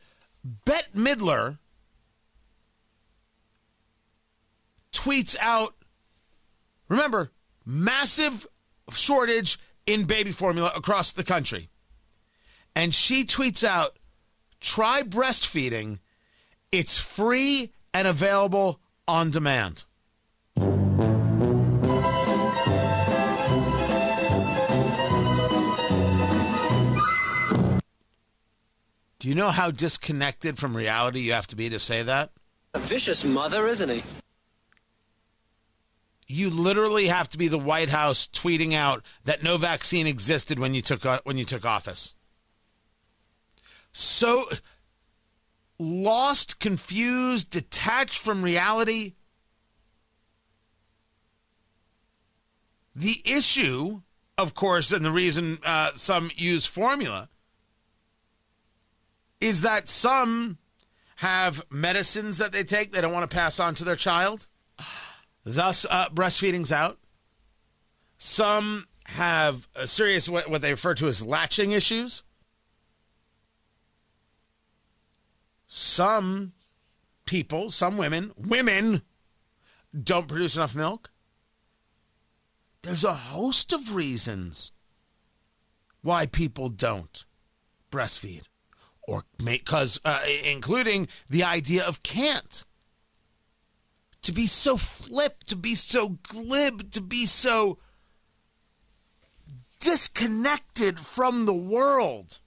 Bette 0.67 0.91
Midler 0.95 1.59
tweets 4.93 5.35
out 5.41 5.75
remember 6.91 7.33
massive 7.65 8.47
shortage 8.93 9.59
in 9.87 10.05
baby 10.05 10.31
formula 10.31 10.71
across 10.77 11.13
the 11.13 11.25
country. 11.25 11.71
And 12.77 12.95
she 12.95 13.25
tweets 13.25 13.65
out 13.65 13.99
try 14.61 15.01
breastfeeding. 15.03 16.01
It's 16.71 16.99
free 16.99 17.73
and 17.95 18.07
available 18.07 18.79
on 19.09 19.31
demand. 19.31 19.85
Do 29.25 29.31
you 29.31 29.35
know 29.35 29.53
how 29.53 29.71
disconnected 29.71 30.59
from 30.59 30.77
reality 30.77 31.21
you 31.21 31.33
have 31.33 31.47
to 31.47 31.57
be 31.57 31.71
to 31.71 31.79
say 31.79 32.03
that? 32.03 32.31
A 32.75 32.79
vicious 32.79 33.25
mother, 33.25 33.67
isn't 33.67 33.89
he? 33.89 34.03
You 36.27 36.51
literally 36.51 37.07
have 37.07 37.31
to 37.31 37.39
be 37.39 37.49
the 37.49 37.57
White 37.57 37.89
House 37.89 38.29
tweeting 38.29 38.75
out 38.75 39.03
that 39.25 39.43
no 39.43 39.57
vaccine 39.57 40.07
existed 40.07 40.59
when 40.59 40.75
you 40.75 40.83
took 40.83 41.07
uh, 41.07 41.21
when 41.25 41.39
you 41.39 41.47
took 41.47 41.65
office. 41.65 42.15
So 43.93 44.45
lost, 45.79 46.61
confused, 46.61 47.49
detached 47.49 48.19
from 48.19 48.43
reality. 48.43 49.15
The 52.95 53.23
issue, 53.25 54.03
of 54.37 54.55
course, 54.55 54.93
and 54.93 55.03
the 55.03 55.11
reason 55.11 55.61
uh, 55.65 55.93
some 55.95 56.31
use 56.37 56.67
formula 56.67 57.31
is 59.45 59.61
that 59.61 59.89
some 59.89 60.57
have 61.17 61.63
medicines 61.71 62.39
that 62.39 62.51
they 62.51 62.65
take 62.65 62.93
they 62.93 63.01
don't 63.03 63.13
want 63.13 63.31
to 63.31 63.37
pass 63.37 63.61
on 63.61 63.75
to 63.75 63.85
their 63.85 63.95
child. 63.95 64.47
thus 65.45 65.85
uh, 65.91 66.09
breastfeeding's 66.09 66.73
out. 66.73 66.99
Some 68.17 68.87
have 69.05 69.69
serious 69.85 70.31
what, 70.31 70.49
what 70.49 70.63
they 70.63 70.71
refer 70.71 70.95
to 70.95 71.09
as 71.09 71.25
latching 71.25 71.73
issues. 71.73 72.23
Some 75.67 76.55
people, 77.27 77.69
some 77.69 77.99
women, 77.99 78.33
women 78.39 79.03
don't 79.93 80.27
produce 80.27 80.57
enough 80.57 80.75
milk. 80.75 81.11
There's 82.81 83.05
a 83.05 83.13
host 83.13 83.75
of 83.75 83.95
reasons 83.95 84.73
why 86.01 86.25
people 86.25 86.71
don't 86.71 87.27
breastfeed 87.91 88.45
or 89.07 89.25
because 89.43 90.01
uh, 90.05 90.23
including 90.45 91.09
the 91.29 91.45
idea 91.45 91.85
of 91.85 92.03
can't 92.03 92.65
to 94.23 94.33
be 94.33 94.47
so 94.47 94.77
flip 94.77 95.45
to 95.45 95.57
be 95.57 95.75
so 95.75 96.19
glib 96.23 96.91
to 96.91 97.01
be 97.01 97.27
so 97.27 97.79
disconnected 99.81 100.99
from 100.99 101.45
the 101.45 101.55
world 101.55 102.39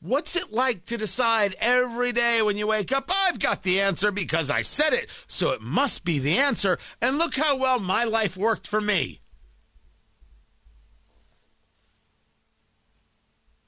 What's 0.00 0.36
it 0.36 0.52
like 0.52 0.84
to 0.84 0.96
decide 0.96 1.56
every 1.58 2.12
day 2.12 2.40
when 2.40 2.56
you 2.56 2.68
wake 2.68 2.92
up, 2.92 3.10
I've 3.12 3.40
got 3.40 3.64
the 3.64 3.80
answer 3.80 4.12
because 4.12 4.52
I 4.52 4.62
said 4.62 4.92
it, 4.92 5.10
so 5.26 5.50
it 5.50 5.60
must 5.60 6.04
be 6.04 6.20
the 6.20 6.38
answer, 6.38 6.78
and 7.02 7.18
look 7.18 7.34
how 7.34 7.56
well 7.56 7.80
my 7.80 8.04
life 8.04 8.36
worked 8.36 8.68
for 8.68 8.80
me? 8.80 9.20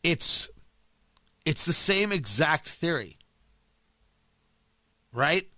It's 0.03 0.51
it's 1.45 1.65
the 1.65 1.73
same 1.73 2.13
exact 2.13 2.69
theory. 2.69 3.17
Right? 5.13 5.49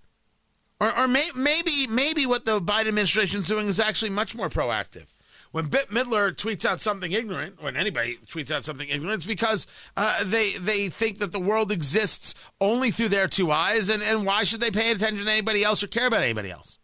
Or, 0.80 0.96
or 0.96 1.08
may, 1.08 1.28
maybe 1.36 1.86
maybe 1.88 2.26
what 2.26 2.44
the 2.44 2.60
Biden 2.60 2.88
administration 2.88 3.40
is 3.40 3.48
doing 3.48 3.68
is 3.68 3.80
actually 3.80 4.10
much 4.10 4.34
more 4.34 4.48
proactive 4.48 5.06
when 5.52 5.66
Bette 5.66 5.92
Midler 5.92 6.32
tweets 6.32 6.64
out 6.64 6.80
something 6.80 7.10
ignorant, 7.10 7.62
when 7.62 7.76
anybody 7.76 8.18
tweets 8.28 8.50
out 8.50 8.64
something 8.64 8.88
ignorant, 8.88 9.16
it's 9.16 9.26
because 9.26 9.66
uh, 9.96 10.22
they 10.24 10.52
they 10.52 10.88
think 10.88 11.18
that 11.18 11.32
the 11.32 11.40
world 11.40 11.72
exists 11.72 12.34
only 12.60 12.90
through 12.90 13.08
their 13.08 13.26
two 13.26 13.50
eyes, 13.50 13.88
and, 13.88 14.02
and 14.02 14.24
why 14.24 14.44
should 14.44 14.60
they 14.60 14.70
pay 14.70 14.92
attention 14.92 15.24
to 15.24 15.30
anybody 15.30 15.64
else 15.64 15.82
or 15.82 15.88
care 15.88 16.06
about 16.06 16.22
anybody 16.22 16.50
else? 16.50 16.78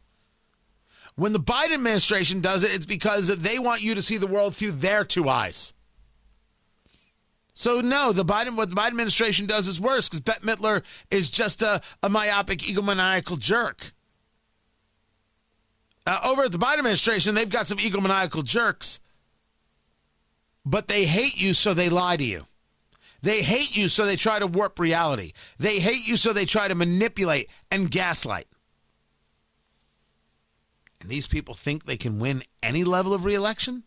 When 1.14 1.32
the 1.32 1.40
Biden 1.40 1.74
administration 1.74 2.40
does 2.40 2.64
it, 2.64 2.74
it's 2.74 2.86
because 2.86 3.28
they 3.28 3.58
want 3.58 3.82
you 3.82 3.94
to 3.94 4.02
see 4.02 4.18
the 4.18 4.26
world 4.26 4.56
through 4.56 4.72
their 4.72 5.04
two 5.04 5.28
eyes. 5.28 5.72
So 7.58 7.80
no, 7.80 8.12
the 8.12 8.22
Biden 8.22 8.54
what 8.54 8.68
the 8.68 8.76
Biden 8.76 8.88
administration 8.88 9.46
does 9.46 9.66
is 9.66 9.80
worse 9.80 10.10
because 10.10 10.20
Bette 10.20 10.40
Midler 10.46 10.82
is 11.10 11.30
just 11.30 11.62
a, 11.62 11.80
a 12.02 12.08
myopic, 12.10 12.58
egomaniacal 12.58 13.38
jerk. 13.38 13.94
Uh, 16.06 16.20
over 16.22 16.44
at 16.44 16.52
the 16.52 16.58
Biden 16.58 16.80
administration, 16.80 17.34
they've 17.34 17.48
got 17.48 17.66
some 17.66 17.78
egomaniacal 17.78 18.44
jerks, 18.44 19.00
but 20.66 20.88
they 20.88 21.06
hate 21.06 21.40
you, 21.40 21.54
so 21.54 21.72
they 21.72 21.88
lie 21.88 22.18
to 22.18 22.24
you. 22.24 22.44
They 23.22 23.40
hate 23.40 23.74
you, 23.74 23.88
so 23.88 24.04
they 24.04 24.16
try 24.16 24.38
to 24.38 24.46
warp 24.46 24.78
reality. 24.78 25.32
They 25.58 25.78
hate 25.78 26.06
you, 26.06 26.18
so 26.18 26.34
they 26.34 26.44
try 26.44 26.68
to 26.68 26.74
manipulate 26.74 27.48
and 27.70 27.90
gaslight. 27.90 28.48
And 31.00 31.08
these 31.08 31.26
people 31.26 31.54
think 31.54 31.86
they 31.86 31.96
can 31.96 32.18
win 32.18 32.42
any 32.62 32.84
level 32.84 33.14
of 33.14 33.24
reelection? 33.24 33.84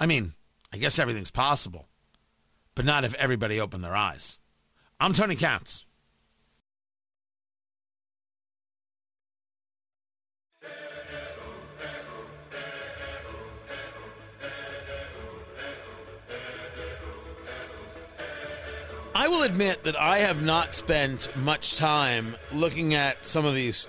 I 0.00 0.06
mean, 0.06 0.32
I 0.72 0.78
guess 0.78 0.98
everything's 0.98 1.30
possible, 1.30 1.88
but 2.74 2.84
not 2.84 3.04
if 3.04 3.14
everybody 3.14 3.60
opened 3.60 3.84
their 3.84 3.96
eyes. 3.96 4.38
I'm 5.00 5.12
Tony 5.12 5.36
Katz. 5.36 5.86
I 19.14 19.28
will 19.28 19.44
admit 19.44 19.84
that 19.84 19.96
I 19.98 20.18
have 20.18 20.42
not 20.42 20.74
spent 20.74 21.34
much 21.36 21.78
time 21.78 22.36
looking 22.52 22.94
at 22.94 23.24
some 23.24 23.46
of 23.46 23.54
these 23.54 23.88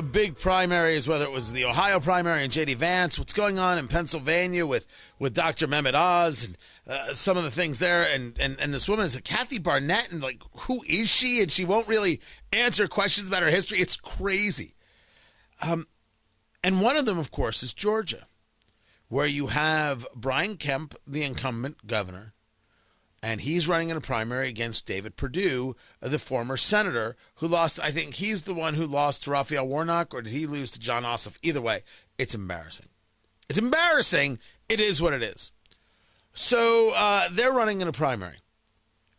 big 0.00 0.36
primaries, 0.36 1.08
whether 1.08 1.24
it 1.24 1.30
was 1.30 1.52
the 1.52 1.64
Ohio 1.64 2.00
primary 2.00 2.42
and 2.42 2.52
J.D. 2.52 2.74
Vance, 2.74 3.18
what's 3.18 3.32
going 3.32 3.58
on 3.58 3.78
in 3.78 3.88
Pennsylvania 3.88 4.66
with, 4.66 4.86
with 5.18 5.34
Dr. 5.34 5.66
Mehmet 5.66 5.94
Oz, 5.94 6.44
and 6.44 6.58
uh, 6.86 7.12
some 7.14 7.36
of 7.36 7.44
the 7.44 7.50
things 7.50 7.78
there. 7.78 8.06
And, 8.12 8.38
and, 8.38 8.58
and 8.60 8.72
this 8.72 8.88
woman 8.88 9.04
is 9.04 9.20
Kathy 9.24 9.58
Barnette, 9.58 10.10
and 10.10 10.22
like, 10.22 10.42
who 10.60 10.82
is 10.88 11.08
she? 11.08 11.42
And 11.42 11.50
she 11.50 11.64
won't 11.64 11.88
really 11.88 12.20
answer 12.52 12.88
questions 12.88 13.28
about 13.28 13.42
her 13.42 13.50
history. 13.50 13.78
It's 13.78 13.96
crazy. 13.96 14.74
Um, 15.60 15.86
and 16.64 16.80
one 16.80 16.96
of 16.96 17.06
them, 17.06 17.18
of 17.18 17.30
course, 17.30 17.62
is 17.62 17.74
Georgia, 17.74 18.26
where 19.08 19.26
you 19.26 19.48
have 19.48 20.06
Brian 20.14 20.56
Kemp, 20.56 20.94
the 21.06 21.22
incumbent 21.22 21.86
governor, 21.86 22.31
and 23.22 23.40
he's 23.40 23.68
running 23.68 23.90
in 23.90 23.96
a 23.96 24.00
primary 24.00 24.48
against 24.48 24.86
David 24.86 25.16
Perdue, 25.16 25.76
the 26.00 26.18
former 26.18 26.56
senator 26.56 27.16
who 27.36 27.46
lost. 27.46 27.78
I 27.78 27.90
think 27.90 28.14
he's 28.14 28.42
the 28.42 28.54
one 28.54 28.74
who 28.74 28.84
lost 28.84 29.24
to 29.24 29.30
Raphael 29.30 29.68
Warnock, 29.68 30.12
or 30.12 30.22
did 30.22 30.32
he 30.32 30.46
lose 30.46 30.72
to 30.72 30.80
Jon 30.80 31.04
Ossoff? 31.04 31.38
Either 31.42 31.60
way, 31.60 31.82
it's 32.18 32.34
embarrassing. 32.34 32.88
It's 33.48 33.58
embarrassing. 33.58 34.38
It 34.68 34.80
is 34.80 35.00
what 35.00 35.12
it 35.12 35.22
is. 35.22 35.52
So 36.32 36.92
uh, 36.96 37.28
they're 37.30 37.52
running 37.52 37.80
in 37.80 37.88
a 37.88 37.92
primary. 37.92 38.36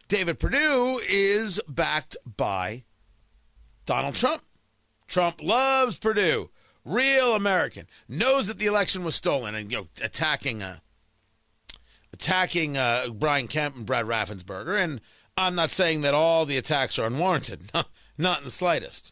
David 0.07 0.39
Perdue 0.39 0.99
is 1.09 1.61
backed 1.67 2.17
by 2.25 2.83
Donald 3.85 4.15
Trump. 4.15 4.43
Trump 5.07 5.41
loves 5.41 5.97
Perdue. 5.97 6.49
Real 6.83 7.35
American. 7.35 7.87
Knows 8.09 8.47
that 8.47 8.59
the 8.59 8.65
election 8.65 9.03
was 9.03 9.15
stolen 9.15 9.55
and 9.55 9.71
you 9.71 9.77
know 9.77 9.87
attacking 10.03 10.61
a 10.61 10.81
attacking 12.13 12.77
uh, 12.77 13.07
Brian 13.13 13.47
Kemp 13.47 13.75
and 13.75 13.85
Brad 13.85 14.05
Raffensperger. 14.05 14.81
And 14.81 15.01
I'm 15.35 15.55
not 15.55 15.71
saying 15.71 16.01
that 16.01 16.13
all 16.13 16.45
the 16.45 16.57
attacks 16.57 16.97
are 16.99 17.07
unwarranted, 17.07 17.71
not 18.17 18.37
in 18.37 18.43
the 18.45 18.51
slightest. 18.51 19.11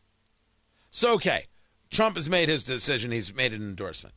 So, 0.91 1.13
okay, 1.15 1.45
Trump 1.89 2.15
has 2.15 2.29
made 2.29 2.47
his 2.47 2.63
decision, 2.63 3.11
he's 3.11 3.33
made 3.33 3.53
an 3.53 3.61
endorsement. 3.61 4.15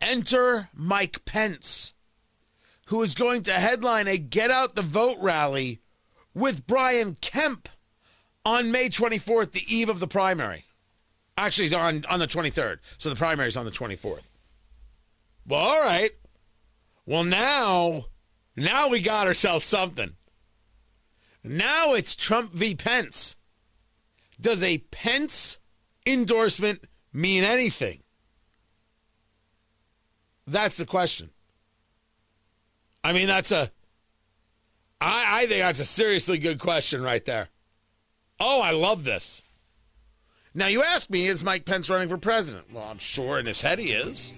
Enter 0.00 0.68
Mike 0.72 1.24
Pence, 1.24 1.94
who 2.86 3.02
is 3.02 3.14
going 3.14 3.42
to 3.44 3.52
headline 3.52 4.06
a 4.06 4.18
Get 4.18 4.50
Out 4.50 4.76
the 4.76 4.82
Vote 4.82 5.16
rally 5.20 5.80
with 6.34 6.66
Brian 6.66 7.16
Kemp 7.20 7.68
on 8.44 8.70
May 8.70 8.88
24th, 8.88 9.52
the 9.52 9.64
eve 9.74 9.88
of 9.88 9.98
the 9.98 10.06
primary. 10.06 10.64
Actually, 11.38 11.74
on, 11.74 12.04
on 12.08 12.20
the 12.20 12.26
23rd. 12.26 12.78
So 12.96 13.10
the 13.10 13.16
primary 13.16 13.48
is 13.48 13.56
on 13.56 13.64
the 13.64 13.70
24th. 13.70 14.30
Well, 15.46 15.60
all 15.60 15.82
right. 15.82 16.12
Well, 17.06 17.24
now, 17.24 18.06
now 18.56 18.88
we 18.88 19.00
got 19.00 19.28
ourselves 19.28 19.64
something. 19.64 20.16
Now 21.44 21.94
it's 21.94 22.16
Trump 22.16 22.52
v. 22.52 22.74
Pence. 22.74 23.36
Does 24.40 24.62
a 24.64 24.78
Pence 24.78 25.58
endorsement 26.04 26.84
mean 27.12 27.44
anything? 27.44 28.02
That's 30.46 30.76
the 30.76 30.86
question. 30.86 31.30
I 33.02 33.12
mean, 33.12 33.28
that's 33.28 33.52
a. 33.52 33.70
I, 35.00 35.42
I 35.42 35.46
think 35.46 35.60
that's 35.60 35.80
a 35.80 35.84
seriously 35.84 36.38
good 36.38 36.58
question 36.58 37.02
right 37.02 37.24
there. 37.24 37.48
Oh, 38.40 38.60
I 38.60 38.72
love 38.72 39.04
this. 39.04 39.42
Now, 40.54 40.66
you 40.66 40.82
ask 40.82 41.10
me, 41.10 41.26
is 41.26 41.44
Mike 41.44 41.64
Pence 41.64 41.88
running 41.90 42.08
for 42.08 42.18
president? 42.18 42.72
Well, 42.72 42.84
I'm 42.84 42.98
sure 42.98 43.38
in 43.38 43.46
his 43.46 43.60
head 43.60 43.78
he 43.78 43.92
is. 43.92 44.32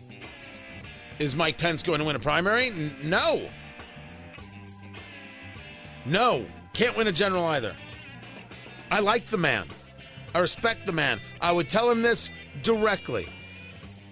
Is 1.19 1.35
Mike 1.35 1.59
Pence 1.59 1.83
going 1.83 1.99
to 1.99 2.05
win 2.05 2.17
a 2.17 2.21
primary? 2.21 2.69
N- 2.69 2.95
no. 3.03 3.49
No. 6.07 6.45
Can't 6.73 6.97
win 6.97 7.07
a 7.09 7.13
general 7.13 7.45
either. 7.47 7.75
I 8.91 9.01
like 9.01 9.27
the 9.27 9.39
man. 9.39 9.67
I 10.35 10.39
respect 10.39 10.87
the 10.87 10.93
man. 10.93 11.21
I 11.41 11.53
would 11.53 11.69
tell 11.69 11.91
him 11.91 12.03
this 12.03 12.31
directly. 12.63 13.27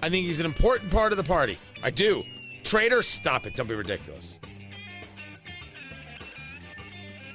I 0.03 0.09
think 0.09 0.27
he's 0.27 0.41
an 0.41 0.47
important 0.47 0.91
part 0.91 1.13
of 1.13 1.19
the 1.19 1.25
party. 1.25 1.59
I 1.83 1.91
do. 1.91 2.25
Traitor, 2.65 3.03
stop 3.03 3.47
it. 3.47 3.55
Don't 3.55 3.69
be 3.69 3.75
ridiculous. 3.75 4.41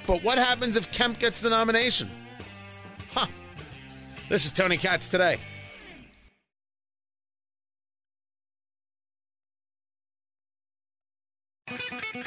But 0.06 0.22
what 0.22 0.36
happens 0.36 0.76
if 0.76 0.90
Kemp 0.90 1.18
gets 1.18 1.40
the 1.40 1.50
nomination? 1.50 2.10
Huh. 3.14 3.26
This 4.28 4.44
is 4.44 4.52
Tony 4.52 4.76
Katz 4.76 5.08
today. 5.08 5.40
It's 12.14 12.20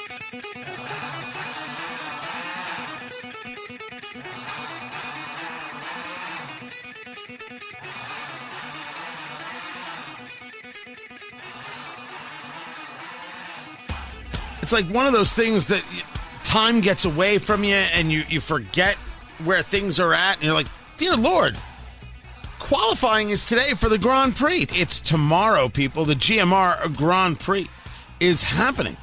like 14.74 14.86
one 14.86 15.06
of 15.06 15.14
those 15.14 15.34
things 15.34 15.68
that 15.68 15.84
time 16.42 16.82
gets 16.82 17.06
away 17.06 17.38
from 17.38 17.64
you 17.64 17.76
and 17.76 18.12
you, 18.12 18.24
you 18.28 18.40
forget 18.40 18.96
where 19.44 19.62
things 19.62 20.00
are 20.00 20.16
at 20.16 20.38
and 20.38 20.46
you're 20.46 20.56
like, 20.56 20.66
dear 20.98 21.16
Lord, 21.16 21.60
qualifying 22.58 23.30
is 23.30 23.48
today 23.48 23.76
for 23.76 23.90
the 23.90 24.00
Grand 24.00 24.36
Prix. 24.36 24.66
It's 24.72 25.00
tomorrow, 25.00 25.70
people. 25.70 26.06
The 26.06 26.16
GMR 26.16 26.96
Grand 26.98 27.40
Prix 27.40 27.68
is 28.20 28.42
happening 28.42 28.98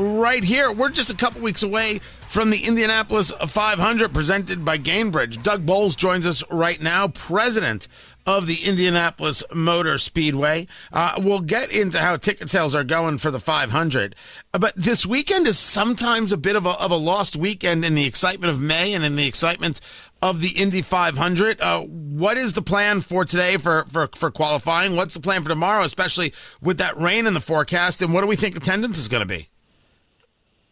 right 0.00 0.42
here. 0.42 0.72
We're 0.72 0.88
just 0.88 1.12
a 1.12 1.16
couple 1.16 1.42
weeks 1.42 1.62
away 1.62 2.00
from 2.26 2.50
the 2.50 2.64
Indianapolis 2.64 3.30
500 3.32 4.14
presented 4.14 4.64
by 4.64 4.78
Gainbridge. 4.78 5.42
Doug 5.42 5.66
Boles 5.66 5.94
joins 5.94 6.26
us 6.26 6.42
right 6.50 6.80
now, 6.80 7.08
president 7.08 7.86
of 8.26 8.46
the 8.46 8.64
Indianapolis 8.64 9.42
Motor 9.52 9.98
Speedway. 9.98 10.66
Uh, 10.92 11.14
we'll 11.18 11.40
get 11.40 11.72
into 11.72 11.98
how 11.98 12.16
ticket 12.16 12.48
sales 12.48 12.74
are 12.74 12.84
going 12.84 13.18
for 13.18 13.30
the 13.30 13.40
500. 13.40 14.14
But 14.52 14.74
this 14.76 15.04
weekend 15.04 15.46
is 15.46 15.58
sometimes 15.58 16.32
a 16.32 16.36
bit 16.36 16.56
of 16.56 16.66
a, 16.66 16.70
of 16.70 16.90
a 16.90 16.96
lost 16.96 17.36
weekend 17.36 17.84
in 17.84 17.94
the 17.94 18.06
excitement 18.06 18.50
of 18.50 18.60
May 18.60 18.94
and 18.94 19.04
in 19.04 19.16
the 19.16 19.26
excitement 19.26 19.80
of 20.22 20.40
the 20.40 20.50
Indy 20.50 20.82
500. 20.82 21.60
Uh, 21.60 21.82
what 21.82 22.36
is 22.36 22.52
the 22.52 22.62
plan 22.62 23.00
for 23.00 23.24
today 23.24 23.56
for, 23.56 23.84
for, 23.90 24.08
for 24.14 24.30
qualifying? 24.30 24.96
What's 24.96 25.14
the 25.14 25.20
plan 25.20 25.42
for 25.42 25.48
tomorrow, 25.48 25.82
especially 25.82 26.32
with 26.62 26.78
that 26.78 27.00
rain 27.00 27.26
in 27.26 27.34
the 27.34 27.40
forecast? 27.40 28.02
And 28.02 28.14
what 28.14 28.20
do 28.20 28.26
we 28.26 28.36
think 28.36 28.56
attendance 28.56 28.98
is 28.98 29.08
going 29.08 29.26
to 29.26 29.26
be? 29.26 29.48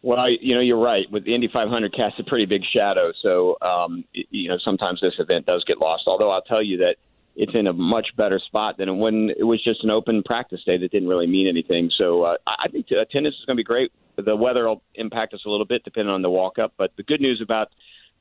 Well, 0.03 0.19
I, 0.19 0.37
you 0.41 0.55
know, 0.55 0.61
you're 0.61 0.81
right. 0.81 1.11
With 1.11 1.25
the 1.25 1.35
Indy 1.35 1.49
500 1.53 1.95
casts 1.95 2.21
a 2.21 2.25
pretty 2.25 2.47
big 2.47 2.63
shadow, 2.73 3.13
so 3.21 3.57
um, 3.63 4.05
you 4.13 4.49
know 4.49 4.59
sometimes 4.65 5.01
this 5.01 5.15
event 5.19 5.47
does 5.47 5.65
get 5.67 5.79
lost. 5.79 6.05
Although 6.07 6.31
I'll 6.31 6.43
tell 6.43 6.63
you 6.63 6.79
that 6.79 6.97
it's 7.35 7.53
in 7.55 7.67
a 7.67 7.73
much 7.73 8.09
better 8.17 8.41
spot 8.47 8.79
than 8.79 8.99
when 8.99 9.31
it 9.39 9.45
was 9.45 9.63
just 9.63 9.83
an 9.85 9.91
open 9.91 10.23
practice 10.25 10.61
day 10.65 10.77
that 10.79 10.91
didn't 10.91 11.09
really 11.09 11.27
mean 11.27 11.49
anything. 11.49 11.91
So 11.97 12.23
uh, 12.23 12.37
I 12.47 12.69
think 12.69 12.87
attendance 12.91 13.37
is 13.37 13.45
going 13.45 13.57
to 13.57 13.61
be 13.61 13.65
great. 13.65 13.93
The 14.17 14.35
weather 14.35 14.67
will 14.69 14.83
impact 14.97 15.35
us 15.35 15.43
a 15.47 15.49
little 15.49 15.67
bit 15.67 15.85
depending 15.85 16.13
on 16.13 16.23
the 16.23 16.31
walk 16.31 16.59
up, 16.59 16.75
but 16.77 16.91
the 16.97 17.05
good 17.05 17.21
news 17.21 17.41
about 17.43 17.69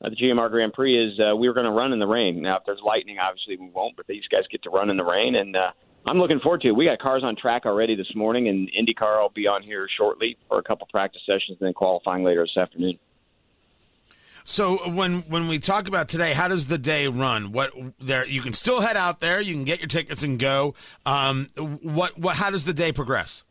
uh, 0.00 0.10
the 0.10 0.16
GMR 0.16 0.50
Grand 0.50 0.72
Prix 0.72 0.96
is 0.96 1.18
uh, 1.18 1.34
we 1.34 1.48
were 1.48 1.54
going 1.54 1.66
to 1.66 1.72
run 1.72 1.92
in 1.92 1.98
the 1.98 2.06
rain. 2.06 2.40
Now, 2.42 2.58
if 2.58 2.62
there's 2.64 2.80
lightning, 2.84 3.18
obviously 3.18 3.56
we 3.56 3.70
won't, 3.70 3.96
but 3.96 4.06
these 4.06 4.22
guys 4.30 4.42
get 4.50 4.62
to 4.62 4.70
run 4.70 4.90
in 4.90 4.96
the 4.96 5.04
rain, 5.04 5.34
and 5.34 5.56
uh, 5.56 5.70
I'm 6.08 6.18
looking 6.18 6.40
forward 6.40 6.62
to 6.62 6.68
it. 6.68 6.72
We 6.72 6.86
got 6.86 6.98
cars 6.98 7.22
on 7.22 7.36
track 7.36 7.66
already 7.66 7.94
this 7.94 8.14
morning, 8.14 8.48
and 8.48 8.70
IndyCar 8.70 9.20
will 9.20 9.28
be 9.28 9.46
on 9.46 9.62
here 9.62 9.86
shortly 9.98 10.38
for 10.48 10.58
a 10.58 10.62
couple 10.62 10.88
practice 10.90 11.20
sessions, 11.26 11.58
and 11.60 11.66
then 11.66 11.74
qualifying 11.74 12.24
later 12.24 12.44
this 12.44 12.56
afternoon. 12.56 12.98
So 14.44 14.90
when 14.90 15.20
when 15.22 15.48
we 15.48 15.58
talk 15.58 15.88
about 15.88 16.08
today, 16.08 16.32
how 16.32 16.48
does 16.48 16.68
the 16.68 16.78
day 16.78 17.06
run? 17.06 17.52
What 17.52 17.72
there 18.00 18.26
you 18.26 18.40
can 18.40 18.54
still 18.54 18.80
head 18.80 18.96
out 18.96 19.20
there, 19.20 19.42
you 19.42 19.52
can 19.52 19.64
get 19.64 19.80
your 19.80 19.88
tickets 19.88 20.22
and 20.22 20.38
go. 20.38 20.74
Um, 21.04 21.50
what 21.82 22.18
what 22.18 22.36
how 22.36 22.48
does 22.48 22.64
the 22.64 22.72
day 22.72 22.90
progress? 22.90 23.44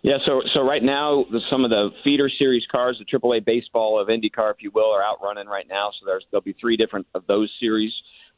Yeah, 0.00 0.16
so 0.24 0.40
so 0.54 0.62
right 0.62 0.82
now 0.82 1.26
the, 1.30 1.40
some 1.50 1.64
of 1.64 1.70
the 1.70 1.90
feeder 2.02 2.30
series 2.38 2.64
cars, 2.72 2.98
the 2.98 3.18
AAA 3.18 3.44
baseball 3.44 4.00
of 4.00 4.08
IndyCar, 4.08 4.52
if 4.52 4.62
you 4.62 4.70
will, 4.70 4.90
are 4.90 5.02
out 5.02 5.18
running 5.22 5.46
right 5.46 5.66
now. 5.68 5.90
So 6.00 6.06
there's 6.06 6.24
there'll 6.30 6.40
be 6.40 6.54
three 6.58 6.78
different 6.78 7.06
of 7.14 7.26
those 7.26 7.52
series, 7.60 7.92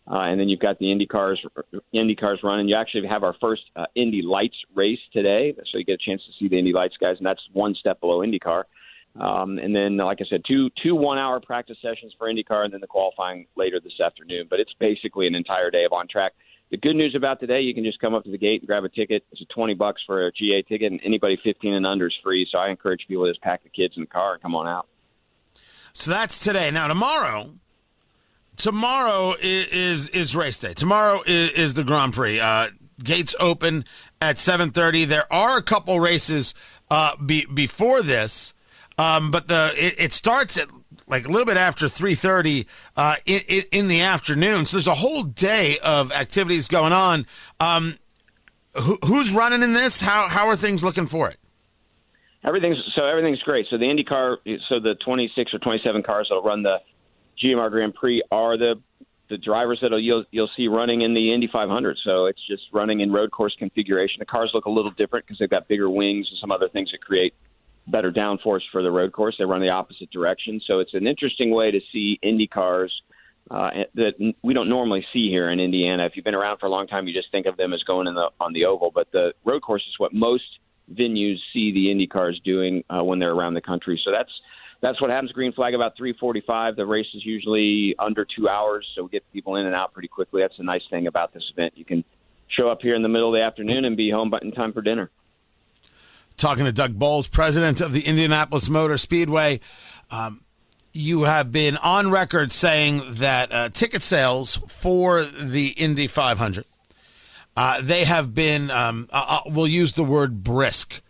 uh, 0.09 0.21
and 0.21 0.41
then 0.41 0.49
you've 0.49 0.61
got 0.61 0.79
the 0.79 0.91
Indy 0.91 1.07
cars 1.07 1.41
Indy 1.93 2.17
cars 2.17 2.41
running. 2.43 2.69
You 2.69 2.77
actually 2.77 3.07
have 3.07 3.23
our 3.23 3.35
first 3.41 3.63
uh, 3.77 3.87
Indy 3.95 4.23
Lights 4.23 4.57
race 4.75 4.99
today, 5.13 5.55
so 5.71 5.79
you 5.79 5.85
get 5.85 5.95
a 5.95 6.05
chance 6.05 6.23
to 6.27 6.33
see 6.39 6.49
the 6.49 6.59
Indy 6.59 6.73
Lights 6.73 6.97
guys, 7.01 7.17
and 7.19 7.27
that's 7.27 7.43
one 7.53 7.75
step 7.75 8.01
below 8.01 8.21
IndyCar. 8.21 8.65
Um, 9.19 9.59
and 9.59 9.75
then, 9.75 9.97
like 9.97 10.19
I 10.21 10.25
said, 10.29 10.43
two 10.47 10.71
two 10.83 10.95
one 10.95 11.19
hour 11.19 11.41
practice 11.41 11.77
sessions 11.83 12.15
for 12.17 12.33
IndyCar, 12.33 12.65
and 12.65 12.73
then 12.73 12.81
the 12.81 12.87
qualifying 12.87 13.47
later 13.57 13.81
this 13.81 14.01
afternoon. 14.01 14.47
But 14.49 14.61
it's 14.61 14.73
basically 14.79 15.27
an 15.27 15.35
entire 15.35 15.71
day 15.71 15.85
of 15.85 15.93
on 15.93 16.07
track. 16.09 16.33
The 16.71 16.77
good 16.77 16.95
news 16.95 17.17
about 17.17 17.41
today, 17.41 17.61
you 17.61 17.75
can 17.75 17.83
just 17.83 17.99
come 17.99 18.15
up 18.15 18.23
to 18.25 18.31
the 18.31 18.39
gate 18.39 18.61
and 18.61 18.69
grab 18.69 18.85
a 18.85 18.89
ticket. 18.89 19.25
It's 19.33 19.43
a 19.43 19.47
twenty 19.47 19.75
bucks 19.75 20.01
for 20.07 20.27
a 20.27 20.33
GA 20.33 20.63
ticket, 20.63 20.93
and 20.93 21.01
anybody 21.05 21.39
fifteen 21.43 21.75
and 21.75 21.87
under 21.87 22.07
is 22.07 22.15
free. 22.23 22.47
So 22.51 22.59
I 22.59 22.71
encourage 22.71 23.05
people 23.09 23.27
to 23.27 23.31
just 23.33 23.43
pack 23.43 23.65
the 23.65 23.69
kids 23.69 23.95
in 23.97 24.03
the 24.03 24.07
car 24.07 24.35
and 24.35 24.43
come 24.43 24.55
on 24.55 24.69
out. 24.69 24.87
So 25.93 26.13
that's 26.13 26.39
today. 26.45 26.71
Now 26.71 26.87
tomorrow, 26.87 27.51
tomorrow 28.61 29.35
is 29.41 29.69
is, 29.69 30.09
is 30.11 30.37
race 30.37 30.61
day. 30.61 30.75
Tomorrow 30.75 31.23
is, 31.27 31.53
is 31.53 31.75
the 31.75 31.85
Grand 31.85 32.15
Prix. 32.15 32.39
Uh, 32.41 32.69
gates 33.03 33.35
open 33.41 33.85
at 34.21 34.39
seven 34.39 34.71
thirty. 34.71 35.05
There 35.05 35.31
are 35.33 35.57
a 35.57 35.63
couple 35.63 35.99
races 36.01 36.55
uh, 36.91 37.17
be, 37.17 37.47
before 37.47 38.03
this. 38.03 38.55
Um, 38.99 39.31
but 39.31 39.49
the 39.49 39.73
it, 39.77 39.95
it, 39.99 40.13
starts 40.13 40.59
at 40.59 40.69
like 41.09 41.27
a 41.27 41.31
little 41.31 41.47
bit 41.47 41.57
after 41.57 41.87
3.30 41.87 42.67
uh, 42.97 43.17
in, 43.25 43.65
in, 43.73 43.89
the 43.89 44.03
afternoon 44.03 44.67
so 44.67 44.77
there's 44.77 44.87
a 44.87 44.95
whole 44.95 45.23
day 45.23 45.79
of 45.79 46.13
activities 46.13 46.69
going 46.69 46.93
on 46.93 47.25
um, 47.61 47.97
who, 48.75 48.99
who's 49.07 49.33
running 49.33 49.63
in 49.63 49.73
this 49.73 50.03
how, 50.03 50.29
how 50.29 50.49
are 50.49 50.57
things 50.57 50.85
looking 50.85 51.07
for 51.07 51.31
it 51.31 51.39
everything's 52.45 52.77
so 52.95 53.07
everything's 53.07 53.41
great 53.41 53.67
so 53.71 53.79
the 53.79 53.87
indycar 53.87 54.37
so 54.69 54.79
the 54.79 54.95
26 55.03 55.55
or 55.55 55.59
27 55.61 56.03
cars 56.03 56.27
that'll 56.29 56.43
run 56.43 56.63
the 56.63 56.77
gmr 57.43 57.71
grand 57.71 57.95
prix 57.95 58.23
are 58.31 58.57
the 58.57 58.81
the 59.31 59.39
drivers 59.39 59.79
that 59.81 59.93
you'll 60.03 60.25
you'll 60.33 60.51
see 60.57 60.69
running 60.69 61.01
in 61.03 61.15
the 61.15 61.33
Indy 61.33 61.49
500. 61.51 61.99
So 62.05 62.27
it's 62.27 62.45
just 62.47 62.65
running 62.73 63.01
in 63.01 63.13
road 63.13 63.31
course 63.31 63.55
configuration. 63.59 64.19
The 64.19 64.27
cars 64.27 64.51
look 64.53 64.67
a 64.67 64.71
little 64.71 64.91
different 64.91 65.25
because 65.25 65.39
they've 65.39 65.49
got 65.49 65.69
bigger 65.69 65.89
wings 65.89 66.27
and 66.29 66.39
some 66.39 66.51
other 66.51 66.69
things 66.69 66.91
that 66.91 67.01
create 67.01 67.33
better 67.87 68.13
downforce 68.13 68.63
for 68.71 68.83
the 68.83 68.91
road 68.91 69.13
course. 69.13 69.37
They 69.39 69.45
run 69.45 69.61
the 69.61 69.71
opposite 69.71 70.11
direction, 70.11 70.61
so 70.67 70.81
it's 70.81 70.95
an 70.95 71.07
interesting 71.07 71.51
way 71.53 71.71
to 71.71 71.81
see 71.93 72.19
Indy 72.23 72.49
cars 72.49 73.03
uh, 73.51 73.71
that 73.95 74.35
we 74.43 74.53
don't 74.53 74.69
normally 74.69 75.07
see 75.13 75.29
here 75.29 75.49
in 75.51 75.61
Indiana. 75.61 76.05
If 76.07 76.17
you've 76.17 76.25
been 76.25 76.35
around 76.35 76.59
for 76.59 76.67
a 76.67 76.71
long 76.71 76.89
time, 76.89 77.07
you 77.07 77.15
just 77.15 77.31
think 77.31 77.47
of 77.47 77.57
them 77.57 77.73
as 77.73 77.83
going 77.85 78.09
in 78.09 78.15
the 78.15 78.31
on 78.41 78.53
the 78.53 78.65
oval, 78.65 78.91
but 78.93 79.11
the 79.13 79.33
road 79.45 79.63
course 79.63 79.83
is 79.89 79.95
what 79.99 80.13
most 80.13 80.59
venues 80.93 81.37
see 81.53 81.73
the 81.73 81.91
Indy 81.91 82.09
cars 82.09 82.41
doing 82.45 82.83
uh, 82.91 83.03
when 83.05 83.21
they're 83.21 83.33
around 83.33 83.55
the 83.55 83.61
country. 83.61 84.01
So 84.05 84.11
that's 84.11 84.33
that's 84.81 85.01
what 85.01 85.11
happens. 85.11 85.33
Green 85.33 85.53
flag 85.53 85.75
about 85.75 85.97
3:45. 85.97 86.77
The 86.77 86.87
race 86.87 87.07
is 87.15 87.25
usually 87.25 87.95
under 87.99 88.25
two 88.25 88.49
hours, 88.49 88.87
so 88.95 89.05
we 89.05 89.11
get 89.11 89.25
people 89.33 89.57
in 89.57 89.67
and 89.67 89.75
out 89.75 89.93
pretty 89.93 90.09
quickly. 90.09 90.43
That's 90.43 90.57
the 90.57 90.65
nice 90.65 90.83
thing 90.91 91.07
about 91.07 91.33
this 91.33 91.45
event. 91.53 91.75
You 91.77 91.85
can 91.85 92.05
show 92.49 92.69
up 92.69 92.83
here 92.83 92.95
in 92.95 93.03
the 93.03 93.09
middle 93.09 93.29
of 93.29 93.39
the 93.39 93.45
afternoon 93.45 93.85
and 93.85 93.97
be 93.97 94.11
home 94.11 94.33
in 94.43 94.53
time 94.53 94.73
for 94.73 94.83
dinner 94.83 95.11
talking 96.37 96.65
to 96.65 96.73
Doug 96.73 96.99
Boles, 96.99 97.27
president 97.27 97.83
of 97.83 97.93
the 97.93 98.01
Indianapolis 98.01 98.71
Motor 98.71 98.97
Speedway. 98.97 99.61
Um, 100.11 100.41
you 100.93 101.25
have 101.25 101.53
been 101.53 101.77
on 101.77 102.11
record 102.11 102.51
saying 102.51 103.03
that 103.07 103.53
uh, 103.53 103.69
ticket 103.69 104.03
sales 104.03 104.57
for 104.69 105.23
the 105.25 105.69
Indy 105.69 106.07
500 106.07 106.65
uh, 107.57 107.81
they 107.83 108.05
have 108.05 108.35
been 108.35 108.71
um, 108.71 109.09
uh, 109.13 109.41
uh 109.47 109.51
we'll 109.51 109.69
use 109.69 109.93
the 109.93 110.05
word 110.05 110.43
brisk 110.43 111.03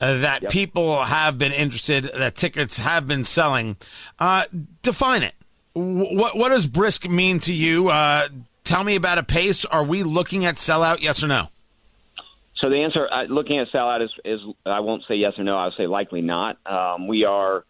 uh, 0.00 0.18
that 0.18 0.42
yep. 0.42 0.52
people 0.52 1.04
have 1.04 1.38
been 1.38 1.52
interested 1.52 2.04
that 2.04 2.34
tickets 2.34 2.76
have 2.76 3.06
been 3.06 3.24
selling 3.24 3.76
uh, 4.18 4.44
define 4.82 5.22
it 5.22 5.34
what 5.74 6.36
what 6.36 6.48
does 6.48 6.66
brisk 6.66 7.08
mean 7.08 7.38
to 7.38 7.52
you 7.52 7.90
tell 8.64 8.82
me 8.82 8.96
about 8.96 9.18
a 9.18 9.22
pace 9.22 9.64
are 9.64 9.84
we 9.84 10.02
looking 10.02 10.44
at 10.44 10.56
sellout 10.56 11.02
yes 11.02 11.22
or 11.22 11.28
no 11.28 11.48
so 12.60 12.70
the 12.70 12.76
answer, 12.76 13.06
uh, 13.10 13.24
looking 13.24 13.58
at 13.58 13.68
sellout, 13.68 14.02
is, 14.02 14.10
is 14.24 14.40
I 14.64 14.80
won't 14.80 15.02
say 15.06 15.16
yes 15.16 15.34
or 15.38 15.44
no. 15.44 15.58
I'll 15.58 15.72
say 15.72 15.86
likely 15.86 16.22
not. 16.22 16.56
Um, 16.66 17.06
we 17.06 17.24
are 17.24 17.64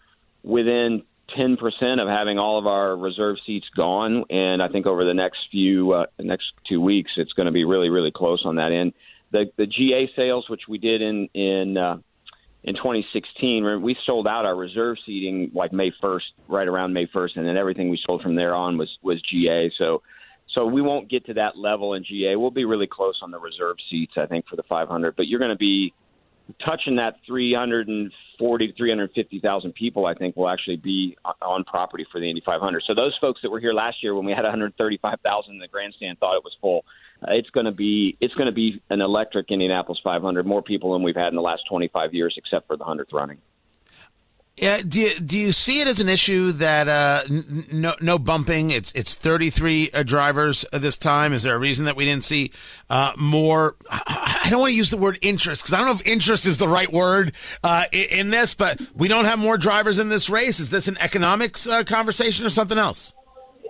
within 0.45 1.03
10% 1.37 2.01
of 2.01 2.09
having 2.09 2.39
all 2.39 2.59
of 2.59 2.67
our 2.67 2.97
reserve 2.97 3.39
seats 3.45 3.67
gone, 3.77 4.25
and 4.31 4.63
I 4.63 4.69
think 4.69 4.87
over 4.87 5.05
the 5.05 5.15
next 5.15 5.39
few 5.51 5.93
uh, 5.93 6.07
next 6.21 6.53
two 6.69 6.81
weeks, 6.81 7.11
it's 7.17 7.33
going 7.33 7.47
to 7.47 7.53
be 7.53 7.65
really 7.65 7.89
really 7.89 8.13
close 8.13 8.43
on 8.45 8.57
that 8.57 8.71
end. 8.71 8.93
The 9.33 9.51
the 9.57 9.67
GA 9.67 10.09
sales, 10.15 10.49
which 10.49 10.63
we 10.69 10.79
did 10.79 11.03
in 11.03 11.29
in 11.35 11.77
uh, 11.77 11.97
in 12.67 12.75
2016, 12.75 13.81
we 13.81 13.97
sold 14.05 14.27
out 14.27 14.45
our 14.45 14.57
reserve 14.57 14.97
seating 15.07 15.51
like 15.55 15.73
May 15.73 15.93
1st, 16.03 16.21
right 16.49 16.67
around 16.67 16.93
May 16.93 17.07
1st, 17.07 17.37
and 17.37 17.47
then 17.47 17.57
everything 17.57 17.89
we 17.91 18.01
sold 18.05 18.23
from 18.23 18.35
there 18.35 18.55
on 18.55 18.77
was 18.77 18.91
was 19.03 19.23
GA. 19.23 19.71
So 19.79 20.03
so 20.53 20.67
we 20.67 20.83
won't 20.83 21.09
get 21.09 21.25
to 21.27 21.35
that 21.35 21.57
level 21.57 21.95
in 21.95 22.05
GA. 22.05 22.35
We'll 22.37 22.51
be 22.51 22.65
really 22.65 22.87
close 22.87 23.21
on 23.23 23.31
the 23.31 23.39
reserve 23.39 23.77
seats, 23.91 24.15
I 24.17 24.27
think, 24.27 24.47
for 24.49 24.57
the 24.57 24.63
500. 24.65 25.15
But 25.15 25.29
you're 25.29 25.39
going 25.39 25.51
to 25.51 25.57
be 25.57 25.93
touching 26.65 26.97
that 26.97 27.17
340 27.27 28.67
to 28.67 28.73
350,000 28.73 29.75
people. 29.75 30.07
I 30.07 30.15
think 30.15 30.35
will 30.35 30.49
actually 30.49 30.77
be 30.77 31.17
on 31.43 31.63
property 31.65 32.05
for 32.11 32.21
the 32.21 32.29
Indy 32.29 32.43
500. 32.45 32.83
So 32.87 32.95
those 32.95 33.17
folks 33.21 33.41
that 33.43 33.51
were 33.51 33.61
here 33.61 33.75
last 33.75 34.03
year 34.03 34.15
when 34.15 34.25
we 34.25 34.33
had 34.33 34.43
135,000 34.43 35.53
in 35.53 35.59
the 35.59 35.69
grandstand 35.69 36.19
thought 36.19 36.37
it 36.37 36.45
was 36.45 36.57
full. 36.61 36.85
Uh, 37.23 37.33
it's 37.33 37.51
going 37.51 37.67
to 37.67 37.73
be 37.73 38.17
it's 38.21 38.35
going 38.35 38.47
to 38.47 38.53
be 38.53 38.81
an 38.91 39.01
electric 39.01 39.51
Indianapolis 39.51 39.99
500. 40.03 40.47
More 40.47 40.63
people 40.63 40.93
than 40.93 41.03
we've 41.03 41.17
had 41.17 41.29
in 41.29 41.35
the 41.35 41.43
last 41.43 41.63
25 41.69 42.15
years, 42.15 42.35
except 42.37 42.67
for 42.67 42.77
the 42.77 42.85
hundredth 42.85 43.13
running. 43.13 43.39
Yeah, 44.57 44.81
do 44.81 45.03
you, 45.03 45.15
do 45.21 45.39
you 45.39 45.53
see 45.53 45.83
it 45.83 45.87
as 45.87 46.01
an 46.01 46.09
issue 46.09 46.51
that 46.53 46.89
uh, 46.89 47.25
n- 47.29 47.67
no 47.71 47.95
no 48.01 48.19
bumping? 48.19 48.71
It's 48.71 48.91
it's 48.93 49.15
33 49.15 49.91
uh, 49.93 50.03
drivers 50.03 50.65
this 50.73 50.97
time. 50.97 51.35
Is 51.35 51.43
there 51.43 51.55
a 51.55 51.59
reason 51.59 51.85
that 51.85 51.95
we 51.95 52.07
didn't 52.07 52.25
see 52.25 52.53
uh, 52.89 53.13
more? 53.19 53.77
I, 53.91 54.41
I, 54.47 54.49
don't 54.49 54.61
want 54.61 54.71
to 54.71 54.77
use 54.77 54.89
the 54.89 54.97
word 54.97 55.19
interest 55.21 55.63
because 55.63 55.75
I 55.75 55.77
don't 55.77 55.87
know 55.87 55.93
if 55.93 56.07
interest 56.07 56.47
is 56.47 56.57
the 56.57 56.69
right 56.69 56.91
word 56.91 57.33
uh, 57.63 57.85
in, 57.93 58.05
in, 58.21 58.31
this, 58.31 58.55
but 58.55 58.81
we 58.95 59.09
don't 59.09 59.27
have 59.27 59.39
more 59.39 59.59
drivers 59.59 59.99
in 59.99 60.09
this 60.09 60.31
race. 60.31 60.59
Is 60.59 60.71
this 60.71 60.89
an 60.89 60.97
economics 61.01 61.69
uh, 61.69 61.85
conversation 61.85 62.47
or 62.47 62.51
something 62.51 62.79
else? 62.79 63.13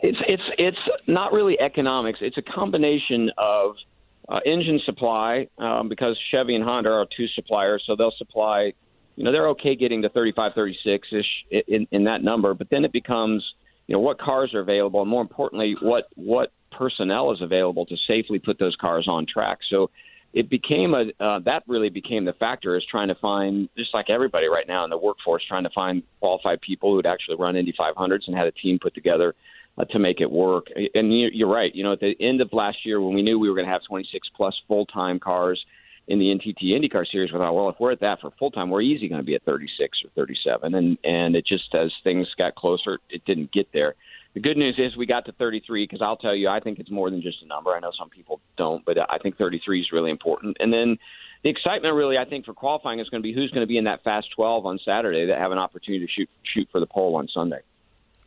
It's 0.04 0.18
it's 0.28 0.42
it's 0.56 0.78
not 1.06 1.32
really 1.32 1.58
economics. 1.60 2.18
It's 2.22 2.38
a 2.38 2.42
combination 2.42 3.30
of 3.38 3.76
uh, 4.28 4.40
engine 4.44 4.80
supply 4.84 5.48
um, 5.58 5.88
because 5.88 6.18
Chevy 6.30 6.54
and 6.54 6.64
Honda 6.64 6.90
are 6.90 7.06
two 7.16 7.26
suppliers, 7.34 7.82
so 7.86 7.94
they'll 7.96 8.14
supply 8.18 8.72
you 9.16 9.24
know, 9.24 9.32
they're 9.32 9.48
okay 9.48 9.74
getting 9.74 10.02
to 10.02 10.10
35, 10.10 10.52
36 10.54 11.08
ish 11.10 11.62
in, 11.66 11.86
in 11.90 12.04
that 12.04 12.22
number, 12.22 12.54
but 12.54 12.68
then 12.70 12.84
it 12.84 12.92
becomes 12.92 13.42
you 13.86 13.94
know 13.94 14.00
what 14.00 14.18
cars 14.18 14.52
are 14.52 14.60
available, 14.60 15.00
and 15.00 15.10
more 15.10 15.22
importantly, 15.22 15.76
what 15.80 16.04
what 16.16 16.52
personnel 16.76 17.32
is 17.32 17.40
available 17.40 17.86
to 17.86 17.96
safely 18.06 18.38
put 18.38 18.58
those 18.58 18.76
cars 18.80 19.06
on 19.08 19.26
track. 19.32 19.58
So 19.70 19.90
it 20.34 20.50
became 20.50 20.92
a 20.92 21.24
uh, 21.24 21.38
that 21.44 21.62
really 21.66 21.88
became 21.88 22.24
the 22.24 22.32
factor 22.34 22.76
is 22.76 22.84
trying 22.90 23.08
to 23.08 23.14
find 23.14 23.68
just 23.76 23.94
like 23.94 24.10
everybody 24.10 24.48
right 24.48 24.66
now 24.66 24.82
in 24.84 24.90
the 24.90 24.98
workforce 24.98 25.44
trying 25.48 25.64
to 25.64 25.70
find 25.70 26.02
qualified 26.20 26.60
people 26.60 26.92
who'd 26.92 27.06
actually 27.06 27.36
run 27.36 27.56
Indy 27.56 27.72
500s 27.78 28.26
and 28.26 28.36
had 28.36 28.48
a 28.48 28.52
team 28.52 28.78
put 28.82 28.94
together 28.94 29.34
uh, 29.78 29.84
to 29.86 29.98
make 29.98 30.20
it 30.20 30.30
work. 30.30 30.66
And 30.94 31.16
you're 31.18 31.50
right. 31.50 31.74
You 31.74 31.84
know, 31.84 31.92
at 31.92 32.00
the 32.00 32.16
end 32.20 32.40
of 32.40 32.52
last 32.52 32.78
year 32.84 33.00
when 33.00 33.14
we 33.14 33.22
knew 33.22 33.38
we 33.38 33.48
were 33.48 33.54
going 33.54 33.66
to 33.66 33.72
have 33.72 33.82
26 33.88 34.28
plus 34.36 34.54
full 34.66 34.86
time 34.86 35.18
cars 35.18 35.64
in 36.08 36.18
the 36.20 36.26
NTT 36.26 36.62
IndyCar 36.62 37.04
series, 37.10 37.32
we 37.32 37.38
thought, 37.38 37.54
well, 37.54 37.68
if 37.68 37.76
we're 37.80 37.90
at 37.90 38.00
that 38.00 38.20
for 38.20 38.30
full 38.38 38.50
time, 38.50 38.70
we're 38.70 38.80
easy 38.80 39.08
going 39.08 39.20
to 39.20 39.26
be 39.26 39.34
at 39.34 39.42
36 39.42 39.98
or 40.04 40.10
37. 40.14 40.74
And 40.74 40.98
and 41.04 41.36
it 41.36 41.46
just 41.46 41.74
as 41.74 41.92
things 42.04 42.28
got 42.38 42.54
closer, 42.54 42.98
it 43.10 43.24
didn't 43.24 43.52
get 43.52 43.68
there. 43.72 43.94
The 44.34 44.40
good 44.40 44.58
news 44.58 44.74
is 44.78 44.96
we 44.98 45.06
got 45.06 45.24
to 45.26 45.32
33 45.32 45.84
because 45.84 46.02
I'll 46.02 46.18
tell 46.18 46.34
you, 46.34 46.48
I 46.48 46.60
think 46.60 46.78
it's 46.78 46.90
more 46.90 47.10
than 47.10 47.22
just 47.22 47.42
a 47.42 47.46
number. 47.46 47.70
I 47.70 47.80
know 47.80 47.90
some 47.98 48.10
people 48.10 48.40
don't, 48.58 48.84
but 48.84 48.98
I 48.98 49.16
think 49.16 49.38
33 49.38 49.80
is 49.80 49.86
really 49.92 50.10
important. 50.10 50.58
And 50.60 50.70
then 50.70 50.98
the 51.42 51.48
excitement, 51.48 51.94
really, 51.94 52.18
I 52.18 52.26
think 52.26 52.44
for 52.44 52.52
qualifying 52.52 53.00
is 53.00 53.08
going 53.08 53.22
to 53.22 53.26
be 53.26 53.32
who's 53.32 53.50
going 53.50 53.62
to 53.62 53.66
be 53.66 53.78
in 53.78 53.84
that 53.84 54.04
fast 54.04 54.28
12 54.36 54.66
on 54.66 54.78
Saturday 54.84 55.26
that 55.26 55.38
have 55.38 55.52
an 55.52 55.58
opportunity 55.58 56.04
to 56.06 56.12
shoot 56.12 56.28
shoot 56.42 56.68
for 56.70 56.80
the 56.80 56.86
pole 56.86 57.16
on 57.16 57.28
Sunday. 57.32 57.60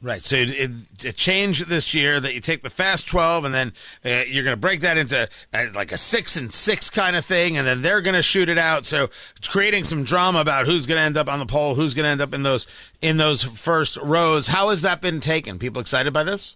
Right. 0.02 0.22
So 0.22 0.38
it, 0.38 0.52
it, 0.52 0.72
it 1.04 1.16
changed 1.18 1.68
this 1.68 1.94
year 1.94 2.22
that 2.22 2.34
you 2.34 2.40
take 2.40 2.64
the 2.64 2.70
fast 2.70 3.06
12 3.08 3.44
and 3.44 3.54
then 3.54 3.74
uh, 4.06 4.24
you're 4.28 4.46
going 4.46 4.56
to 4.56 4.60
break 4.60 4.80
that 4.82 4.98
into 4.98 5.28
uh, 5.54 5.66
like 5.76 5.92
a 5.92 5.98
six 5.98 6.38
and 6.38 6.54
six 6.54 6.90
kind 6.90 7.18
of 7.18 7.26
thing. 7.26 7.58
And 7.58 7.68
then 7.68 7.82
they're 7.82 8.02
going 8.02 8.16
to 8.16 8.22
shoot 8.22 8.48
it 8.48 8.58
out. 8.58 8.86
So 8.86 9.10
creating 9.46 9.84
some 9.84 10.06
drama 10.06 10.40
about 10.40 10.68
who's 10.68 10.88
going 10.88 11.00
to 11.00 11.04
end 11.04 11.18
up 11.18 11.28
on 11.28 11.40
the 11.40 11.46
pole, 11.46 11.76
who's 11.76 11.94
going 11.94 12.06
to 12.06 12.10
end 12.10 12.22
up 12.22 12.34
in 12.34 12.44
those, 12.44 12.66
in 13.02 13.18
those 13.18 13.44
first 13.44 13.98
rows. 13.98 14.48
How 14.48 14.70
has 14.70 14.84
that 14.84 15.02
been 15.02 15.20
taken? 15.20 15.60
People 15.60 15.82
excited 15.82 16.14
by 16.14 16.24
this? 16.24 16.56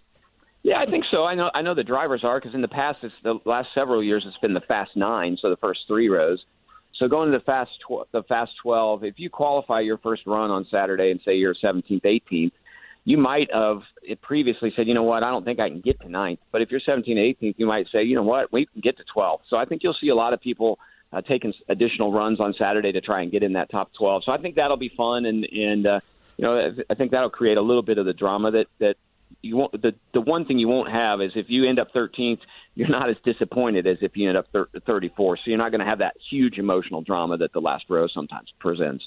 Yeah, 0.62 0.80
I 0.80 0.86
think 0.86 1.04
so. 1.10 1.24
I 1.24 1.34
know, 1.34 1.50
I 1.54 1.60
know 1.60 1.74
the 1.74 1.84
drivers 1.84 2.24
are 2.24 2.40
because 2.40 2.54
in 2.54 2.62
the 2.62 2.68
past, 2.68 3.00
it's 3.02 3.14
the 3.22 3.38
last 3.44 3.68
several 3.74 4.02
years, 4.02 4.24
it's 4.26 4.38
been 4.38 4.54
the 4.54 4.62
fast 4.62 4.92
nine. 4.96 5.36
So 5.42 5.50
the 5.50 5.58
first 5.58 5.80
three 5.86 6.08
rows. 6.08 6.42
So 6.96 7.08
going 7.08 7.30
to 7.30 7.36
the 7.36 7.44
fast, 7.44 7.72
tw- 7.86 8.10
the 8.12 8.22
fast 8.22 8.52
12, 8.62 9.04
if 9.04 9.18
you 9.18 9.28
qualify 9.28 9.80
your 9.80 9.98
first 9.98 10.22
run 10.24 10.50
on 10.50 10.66
Saturday 10.70 11.10
and 11.10 11.20
say 11.24 11.34
you're 11.34 11.54
17th, 11.54 12.02
18th, 12.02 12.52
you 13.04 13.18
might 13.18 13.52
have 13.52 13.82
previously 14.22 14.72
said, 14.74 14.86
you 14.88 14.94
know 14.94 15.02
what, 15.02 15.22
I 15.22 15.30
don't 15.30 15.44
think 15.44 15.60
I 15.60 15.68
can 15.68 15.80
get 15.80 16.00
to 16.00 16.08
ninth. 16.08 16.40
But 16.50 16.62
if 16.62 16.70
you're 16.70 16.80
17, 16.80 17.16
18th, 17.16 17.54
you 17.58 17.66
might 17.66 17.86
say, 17.92 18.02
you 18.02 18.14
know 18.14 18.22
what, 18.22 18.50
we 18.52 18.66
can 18.66 18.80
get 18.80 18.96
to 18.96 19.04
12th. 19.14 19.40
So 19.48 19.56
I 19.56 19.66
think 19.66 19.82
you'll 19.82 19.96
see 20.00 20.08
a 20.08 20.14
lot 20.14 20.32
of 20.32 20.40
people 20.40 20.78
uh, 21.12 21.20
taking 21.20 21.52
additional 21.68 22.12
runs 22.12 22.40
on 22.40 22.54
Saturday 22.54 22.92
to 22.92 23.00
try 23.00 23.22
and 23.22 23.30
get 23.30 23.42
in 23.42 23.52
that 23.52 23.70
top 23.70 23.92
12. 23.92 24.24
So 24.24 24.32
I 24.32 24.38
think 24.38 24.56
that'll 24.56 24.76
be 24.76 24.92
fun, 24.96 25.26
and 25.26 25.44
and 25.44 25.86
uh, 25.86 26.00
you 26.36 26.44
know 26.44 26.74
I 26.90 26.94
think 26.94 27.12
that'll 27.12 27.30
create 27.30 27.56
a 27.56 27.62
little 27.62 27.82
bit 27.82 27.98
of 27.98 28.06
the 28.06 28.12
drama 28.12 28.50
that 28.50 28.66
that 28.80 28.96
you 29.40 29.56
won't. 29.56 29.80
The 29.80 29.94
the 30.12 30.20
one 30.20 30.44
thing 30.44 30.58
you 30.58 30.66
won't 30.66 30.90
have 30.90 31.20
is 31.20 31.32
if 31.36 31.46
you 31.48 31.68
end 31.68 31.78
up 31.78 31.92
13th, 31.92 32.40
you're 32.74 32.88
not 32.88 33.10
as 33.10 33.16
disappointed 33.24 33.86
as 33.86 33.98
if 34.00 34.16
you 34.16 34.28
end 34.28 34.36
up 34.36 34.48
34. 34.86 35.36
So 35.36 35.42
you're 35.46 35.58
not 35.58 35.70
going 35.70 35.80
to 35.80 35.86
have 35.86 36.00
that 36.00 36.16
huge 36.30 36.58
emotional 36.58 37.02
drama 37.02 37.36
that 37.38 37.52
the 37.52 37.60
last 37.60 37.84
row 37.88 38.08
sometimes 38.08 38.52
presents. 38.58 39.04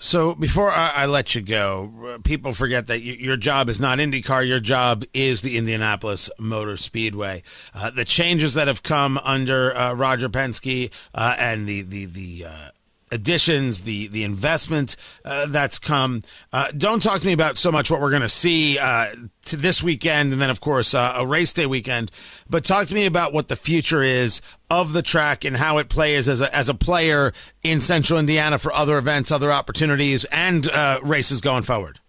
So 0.00 0.36
before 0.36 0.70
I, 0.70 0.90
I, 0.94 1.06
let 1.06 1.34
you 1.34 1.40
go, 1.42 2.20
people 2.22 2.52
forget 2.52 2.86
that 2.86 3.00
y- 3.00 3.16
your 3.18 3.36
job 3.36 3.68
is 3.68 3.80
not 3.80 3.98
IndyCar. 3.98 4.46
Your 4.46 4.60
job 4.60 5.04
is 5.12 5.42
the 5.42 5.58
Indianapolis 5.58 6.30
Motor 6.38 6.76
Speedway. 6.76 7.42
Uh, 7.74 7.90
the 7.90 8.04
changes 8.04 8.54
that 8.54 8.68
have 8.68 8.84
come 8.84 9.18
under 9.18 9.76
uh, 9.76 9.92
Roger 9.94 10.28
Penske 10.28 10.92
uh, 11.14 11.34
and 11.36 11.66
the 11.66 11.82
the 11.82 12.04
the 12.06 12.44
uh, 12.44 12.68
additions, 13.10 13.82
the 13.82 14.08
the 14.08 14.24
investment 14.24 14.96
uh, 15.24 15.46
that's 15.46 15.78
come. 15.78 16.22
Uh, 16.52 16.70
don't 16.76 17.02
talk 17.02 17.20
to 17.20 17.26
me 17.26 17.32
about 17.32 17.58
so 17.58 17.72
much 17.72 17.90
what 17.90 18.00
we're 18.00 18.10
going 18.10 18.22
to 18.22 18.28
see 18.28 18.78
uh, 18.78 19.12
to 19.46 19.56
this 19.56 19.82
weekend, 19.82 20.32
and 20.32 20.40
then 20.40 20.50
of 20.50 20.60
course 20.60 20.94
uh, 20.94 21.14
a 21.16 21.26
race 21.26 21.52
day 21.52 21.66
weekend. 21.66 22.10
But 22.48 22.64
talk 22.64 22.86
to 22.88 22.94
me 22.94 23.06
about 23.06 23.32
what 23.32 23.48
the 23.48 23.56
future 23.56 24.02
is 24.02 24.40
of 24.70 24.92
the 24.92 25.02
track 25.02 25.44
and 25.44 25.56
how 25.56 25.78
it 25.78 25.88
plays 25.88 26.28
as 26.28 26.40
a 26.40 26.54
as 26.54 26.68
a 26.68 26.74
player 26.74 27.32
in 27.62 27.80
Central 27.80 28.18
Indiana 28.18 28.58
for 28.58 28.72
other 28.72 28.98
events, 28.98 29.30
other 29.30 29.52
opportunities, 29.52 30.24
and 30.26 30.68
uh, 30.70 31.00
races 31.02 31.40
going 31.40 31.62
forward. 31.62 32.00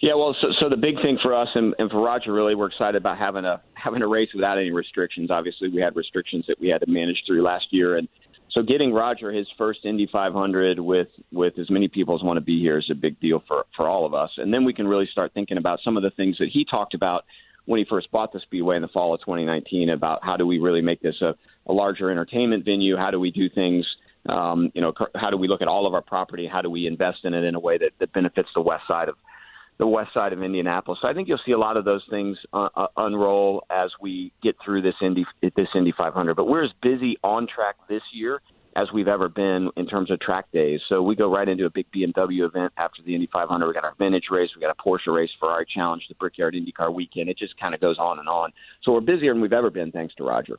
Yeah, 0.00 0.14
well, 0.14 0.34
so, 0.40 0.48
so 0.58 0.70
the 0.70 0.78
big 0.78 0.96
thing 1.02 1.18
for 1.22 1.34
us 1.34 1.48
and, 1.54 1.74
and 1.78 1.90
for 1.90 2.00
Roger, 2.00 2.32
really, 2.32 2.54
we're 2.54 2.68
excited 2.68 2.96
about 2.96 3.18
having 3.18 3.44
a 3.44 3.60
having 3.74 4.00
a 4.00 4.08
race 4.08 4.30
without 4.34 4.56
any 4.56 4.70
restrictions. 4.70 5.30
Obviously, 5.30 5.68
we 5.68 5.80
had 5.80 5.94
restrictions 5.94 6.46
that 6.48 6.58
we 6.58 6.68
had 6.68 6.80
to 6.80 6.90
manage 6.90 7.22
through 7.26 7.42
last 7.42 7.66
year, 7.70 7.96
and 7.96 8.08
so 8.52 8.62
getting 8.62 8.92
Roger 8.92 9.32
his 9.32 9.46
first 9.56 9.80
Indy 9.84 10.08
500 10.10 10.80
with 10.80 11.08
with 11.32 11.58
as 11.58 11.70
many 11.70 11.88
people 11.88 12.16
as 12.16 12.22
want 12.22 12.36
to 12.36 12.40
be 12.40 12.60
here 12.60 12.78
is 12.78 12.88
a 12.90 12.94
big 12.94 13.18
deal 13.20 13.42
for 13.46 13.64
for 13.76 13.88
all 13.88 14.04
of 14.04 14.14
us. 14.14 14.30
And 14.36 14.52
then 14.52 14.64
we 14.64 14.72
can 14.72 14.88
really 14.88 15.08
start 15.10 15.32
thinking 15.34 15.56
about 15.56 15.80
some 15.84 15.96
of 15.96 16.02
the 16.02 16.10
things 16.10 16.38
that 16.38 16.48
he 16.52 16.64
talked 16.64 16.94
about 16.94 17.24
when 17.66 17.78
he 17.78 17.84
first 17.88 18.10
bought 18.10 18.32
the 18.32 18.40
Speedway 18.40 18.76
in 18.76 18.82
the 18.82 18.88
fall 18.88 19.14
of 19.14 19.20
2019 19.20 19.90
about 19.90 20.24
how 20.24 20.36
do 20.36 20.46
we 20.46 20.58
really 20.58 20.80
make 20.80 21.00
this 21.00 21.20
a, 21.20 21.34
a 21.66 21.72
larger 21.72 22.10
entertainment 22.10 22.64
venue? 22.64 22.96
How 22.96 23.10
do 23.10 23.20
we 23.20 23.30
do 23.30 23.48
things? 23.48 23.86
Um, 24.28 24.70
you 24.74 24.80
know, 24.80 24.92
how 25.14 25.30
do 25.30 25.36
we 25.36 25.48
look 25.48 25.62
at 25.62 25.68
all 25.68 25.86
of 25.86 25.94
our 25.94 26.02
property? 26.02 26.48
How 26.50 26.60
do 26.60 26.68
we 26.68 26.86
invest 26.86 27.18
in 27.24 27.32
it 27.32 27.44
in 27.44 27.54
a 27.54 27.60
way 27.60 27.78
that, 27.78 27.92
that 28.00 28.12
benefits 28.12 28.48
the 28.54 28.60
west 28.60 28.82
side 28.88 29.08
of 29.08 29.16
the 29.80 29.86
west 29.86 30.12
side 30.12 30.34
of 30.34 30.42
Indianapolis. 30.42 30.98
So 31.00 31.08
I 31.08 31.14
think 31.14 31.26
you'll 31.26 31.40
see 31.44 31.52
a 31.52 31.58
lot 31.58 31.78
of 31.78 31.86
those 31.86 32.02
things 32.10 32.36
uh, 32.52 32.68
uh, 32.76 32.86
unroll 32.98 33.64
as 33.70 33.90
we 34.00 34.30
get 34.42 34.54
through 34.62 34.82
this 34.82 34.94
Indy 35.02 35.24
this 35.42 35.68
Indy 35.74 35.92
500. 35.96 36.36
But 36.36 36.44
we're 36.44 36.64
as 36.64 36.70
busy 36.82 37.16
on 37.24 37.48
track 37.52 37.76
this 37.88 38.02
year 38.12 38.42
as 38.76 38.88
we've 38.94 39.08
ever 39.08 39.28
been 39.28 39.70
in 39.76 39.86
terms 39.86 40.10
of 40.10 40.20
track 40.20 40.44
days. 40.52 40.80
So 40.88 41.02
we 41.02 41.16
go 41.16 41.32
right 41.32 41.48
into 41.48 41.64
a 41.64 41.70
big 41.70 41.86
BMW 41.96 42.46
event 42.46 42.72
after 42.76 43.02
the 43.02 43.14
Indy 43.14 43.28
500. 43.32 43.66
We 43.66 43.72
got 43.72 43.84
our 43.84 43.94
vintage 43.98 44.26
race, 44.30 44.50
we 44.54 44.60
got 44.60 44.76
a 44.78 44.88
Porsche 44.88 45.12
race 45.12 45.30
our 45.42 45.64
challenge, 45.64 46.04
the 46.08 46.14
Brickyard 46.14 46.54
IndyCar 46.54 46.92
weekend. 46.92 47.30
It 47.30 47.38
just 47.38 47.58
kind 47.58 47.74
of 47.74 47.80
goes 47.80 47.98
on 47.98 48.18
and 48.18 48.28
on. 48.28 48.52
So 48.82 48.92
we're 48.92 49.00
busier 49.00 49.32
than 49.32 49.40
we've 49.40 49.52
ever 49.52 49.70
been, 49.70 49.90
thanks 49.90 50.14
to 50.16 50.24
Roger. 50.24 50.58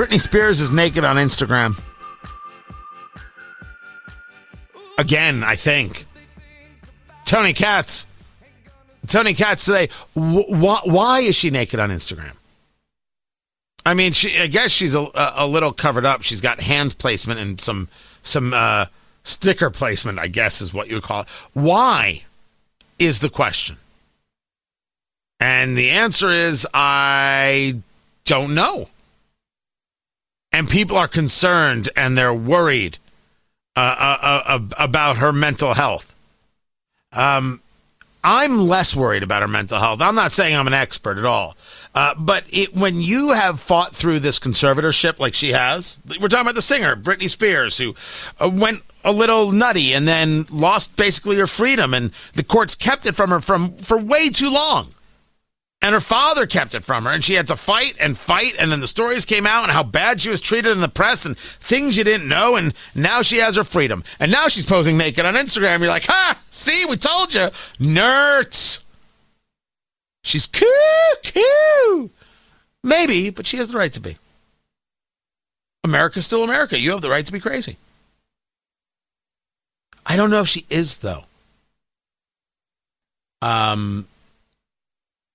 Britney 0.00 0.18
Spears 0.18 0.62
is 0.62 0.70
naked 0.70 1.04
on 1.04 1.16
Instagram. 1.16 1.78
Again, 4.96 5.44
I 5.44 5.56
think. 5.56 6.06
Tony 7.26 7.52
Katz. 7.52 8.06
Tony 9.06 9.34
Katz 9.34 9.66
today. 9.66 9.88
Wh- 10.14 10.86
why 10.86 11.20
is 11.20 11.36
she 11.36 11.50
naked 11.50 11.78
on 11.78 11.90
Instagram? 11.90 12.32
I 13.84 13.92
mean, 13.92 14.14
she. 14.14 14.38
I 14.38 14.46
guess 14.46 14.70
she's 14.70 14.94
a, 14.94 15.06
a 15.14 15.46
little 15.46 15.70
covered 15.70 16.06
up. 16.06 16.22
She's 16.22 16.40
got 16.40 16.62
hand 16.62 16.96
placement 16.96 17.38
and 17.38 17.60
some 17.60 17.86
some 18.22 18.54
uh, 18.54 18.86
sticker 19.24 19.68
placement. 19.68 20.18
I 20.18 20.28
guess 20.28 20.62
is 20.62 20.72
what 20.72 20.88
you 20.88 20.94
would 20.94 21.04
call 21.04 21.24
it. 21.24 21.28
Why 21.52 22.24
is 22.98 23.20
the 23.20 23.28
question? 23.28 23.76
And 25.40 25.76
the 25.76 25.90
answer 25.90 26.30
is 26.30 26.66
I 26.72 27.76
don't 28.24 28.54
know 28.54 28.88
and 30.52 30.68
people 30.68 30.96
are 30.96 31.08
concerned 31.08 31.88
and 31.96 32.16
they're 32.16 32.34
worried 32.34 32.98
uh, 33.76 33.80
uh, 33.80 34.42
uh, 34.46 34.60
about 34.78 35.18
her 35.18 35.32
mental 35.32 35.74
health. 35.74 36.14
Um, 37.12 37.60
I'm 38.22 38.58
less 38.58 38.94
worried 38.94 39.22
about 39.22 39.42
her 39.42 39.48
mental 39.48 39.78
health. 39.78 40.02
I'm 40.02 40.14
not 40.14 40.32
saying 40.32 40.54
I'm 40.54 40.66
an 40.66 40.74
expert 40.74 41.16
at 41.16 41.24
all, 41.24 41.56
uh, 41.94 42.14
but 42.18 42.44
it, 42.50 42.74
when 42.74 43.00
you 43.00 43.30
have 43.30 43.60
fought 43.60 43.94
through 43.94 44.20
this 44.20 44.38
conservatorship 44.38 45.18
like 45.18 45.34
she 45.34 45.50
has, 45.52 46.02
we're 46.20 46.28
talking 46.28 46.44
about 46.44 46.54
the 46.54 46.62
singer 46.62 46.96
Britney 46.96 47.30
Spears, 47.30 47.78
who 47.78 47.94
uh, 48.38 48.50
went 48.50 48.82
a 49.04 49.12
little 49.12 49.52
nutty 49.52 49.94
and 49.94 50.06
then 50.06 50.44
lost 50.50 50.94
basically 50.96 51.36
her 51.36 51.46
freedom, 51.46 51.94
and 51.94 52.10
the 52.34 52.44
courts 52.44 52.74
kept 52.74 53.06
it 53.06 53.16
from 53.16 53.30
her 53.30 53.40
from 53.40 53.72
for 53.78 53.96
way 53.96 54.28
too 54.28 54.50
long 54.50 54.92
and 55.82 55.94
her 55.94 56.00
father 56.00 56.46
kept 56.46 56.74
it 56.74 56.84
from 56.84 57.04
her 57.04 57.10
and 57.10 57.24
she 57.24 57.34
had 57.34 57.46
to 57.46 57.56
fight 57.56 57.94
and 57.98 58.16
fight 58.16 58.54
and 58.58 58.70
then 58.70 58.80
the 58.80 58.86
stories 58.86 59.24
came 59.24 59.46
out 59.46 59.62
and 59.62 59.72
how 59.72 59.82
bad 59.82 60.20
she 60.20 60.28
was 60.28 60.40
treated 60.40 60.72
in 60.72 60.80
the 60.80 60.88
press 60.88 61.24
and 61.24 61.38
things 61.38 61.96
you 61.96 62.04
didn't 62.04 62.28
know 62.28 62.56
and 62.56 62.74
now 62.94 63.22
she 63.22 63.38
has 63.38 63.56
her 63.56 63.64
freedom. 63.64 64.04
And 64.18 64.30
now 64.30 64.48
she's 64.48 64.66
posing 64.66 64.96
naked 64.96 65.24
on 65.24 65.34
instagram 65.34 65.80
you're 65.80 65.88
like 65.88 66.06
ha! 66.06 66.38
See 66.50 66.84
we 66.86 66.96
told 66.96 67.34
you. 67.34 67.48
Nerds. 67.78 68.80
She's 70.22 70.46
coo 70.46 72.10
maybe 72.82 73.30
but 73.30 73.46
she 73.46 73.56
has 73.56 73.70
the 73.70 73.78
right 73.78 73.92
to 73.92 74.00
be. 74.00 74.18
America's 75.82 76.26
still 76.26 76.44
america. 76.44 76.78
You 76.78 76.90
have 76.90 77.00
the 77.00 77.10
right 77.10 77.24
to 77.24 77.32
be 77.32 77.40
crazy. 77.40 77.78
I 80.04 80.16
don't 80.16 80.30
know 80.30 80.40
if 80.40 80.48
she 80.48 80.66
is 80.68 80.98
though. 80.98 81.24
Um 83.40 84.06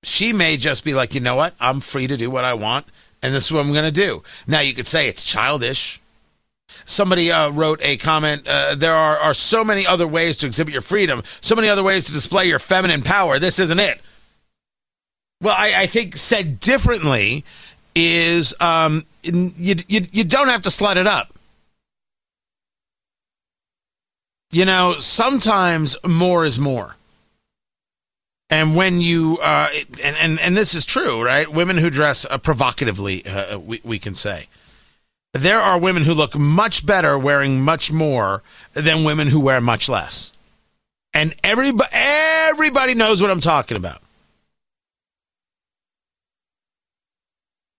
she 0.05 0.33
may 0.33 0.57
just 0.57 0.83
be 0.83 0.93
like, 0.93 1.13
you 1.13 1.21
know 1.21 1.35
what? 1.35 1.53
I'm 1.59 1.79
free 1.81 2.07
to 2.07 2.17
do 2.17 2.29
what 2.29 2.43
I 2.43 2.53
want, 2.53 2.85
and 3.21 3.33
this 3.33 3.45
is 3.45 3.51
what 3.51 3.65
I'm 3.65 3.71
going 3.73 3.85
to 3.85 3.91
do. 3.91 4.23
Now, 4.47 4.59
you 4.59 4.73
could 4.73 4.87
say 4.87 5.07
it's 5.07 5.23
childish. 5.23 6.01
Somebody 6.85 7.31
uh, 7.31 7.49
wrote 7.51 7.79
a 7.81 7.97
comment. 7.97 8.47
Uh, 8.47 8.75
there 8.75 8.95
are, 8.95 9.17
are 9.17 9.33
so 9.33 9.63
many 9.63 9.85
other 9.87 10.07
ways 10.07 10.37
to 10.37 10.47
exhibit 10.47 10.73
your 10.73 10.81
freedom, 10.81 11.23
so 11.41 11.55
many 11.55 11.69
other 11.69 11.83
ways 11.83 12.05
to 12.05 12.13
display 12.13 12.45
your 12.45 12.59
feminine 12.59 13.01
power. 13.01 13.39
This 13.39 13.59
isn't 13.59 13.79
it. 13.79 14.01
Well, 15.41 15.55
I, 15.57 15.83
I 15.83 15.85
think 15.87 16.17
said 16.17 16.59
differently, 16.59 17.43
is 17.95 18.53
um, 18.59 19.05
you, 19.23 19.75
you 19.87 20.01
you 20.11 20.23
don't 20.23 20.49
have 20.49 20.61
to 20.63 20.69
slut 20.69 20.97
it 20.97 21.07
up. 21.07 21.33
You 24.51 24.65
know, 24.65 24.95
sometimes 24.99 25.97
more 26.05 26.45
is 26.45 26.59
more. 26.59 26.95
And 28.49 28.75
when 28.75 29.01
you 29.01 29.39
uh, 29.41 29.69
and, 30.03 30.15
and 30.17 30.39
and 30.39 30.55
this 30.57 30.75
is 30.75 30.85
true, 30.85 31.23
right? 31.23 31.51
Women 31.51 31.77
who 31.77 31.89
dress 31.89 32.25
uh, 32.29 32.37
provocatively, 32.37 33.25
uh, 33.25 33.57
we 33.57 33.81
we 33.83 33.97
can 33.97 34.13
say 34.13 34.47
there 35.33 35.59
are 35.59 35.79
women 35.79 36.03
who 36.03 36.13
look 36.13 36.37
much 36.37 36.85
better 36.85 37.17
wearing 37.17 37.61
much 37.61 37.91
more 37.91 38.43
than 38.73 39.03
women 39.03 39.27
who 39.27 39.39
wear 39.39 39.59
much 39.61 39.89
less. 39.89 40.31
And 41.13 41.33
everybody 41.43 41.89
everybody 41.91 42.93
knows 42.93 43.21
what 43.21 43.31
I'm 43.31 43.39
talking 43.39 43.77
about. 43.77 44.01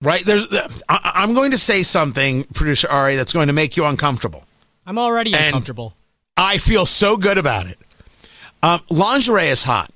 Right? 0.03 0.25
There's 0.25 0.47
I, 0.89 1.13
I'm 1.15 1.33
going 1.33 1.53
to 1.53 1.59
say 1.59 1.83
something, 1.83 2.45
producer 2.55 2.89
Ari, 2.89 3.17
that's 3.17 3.33
going 3.33 3.47
to 3.47 3.53
make 3.53 3.77
you 3.77 3.85
uncomfortable. 3.85 4.45
I'm 4.85 4.99
already 4.99 5.33
And- 5.33 5.47
uncomfortable. 5.47 5.95
I 6.37 6.59
feel 6.59 6.85
so 6.85 7.17
good 7.17 7.39
about 7.39 7.67
it. 7.67 7.79
Um, 8.63 8.81
lingerie 8.91 9.47
is 9.49 9.63
hot. 9.63 9.91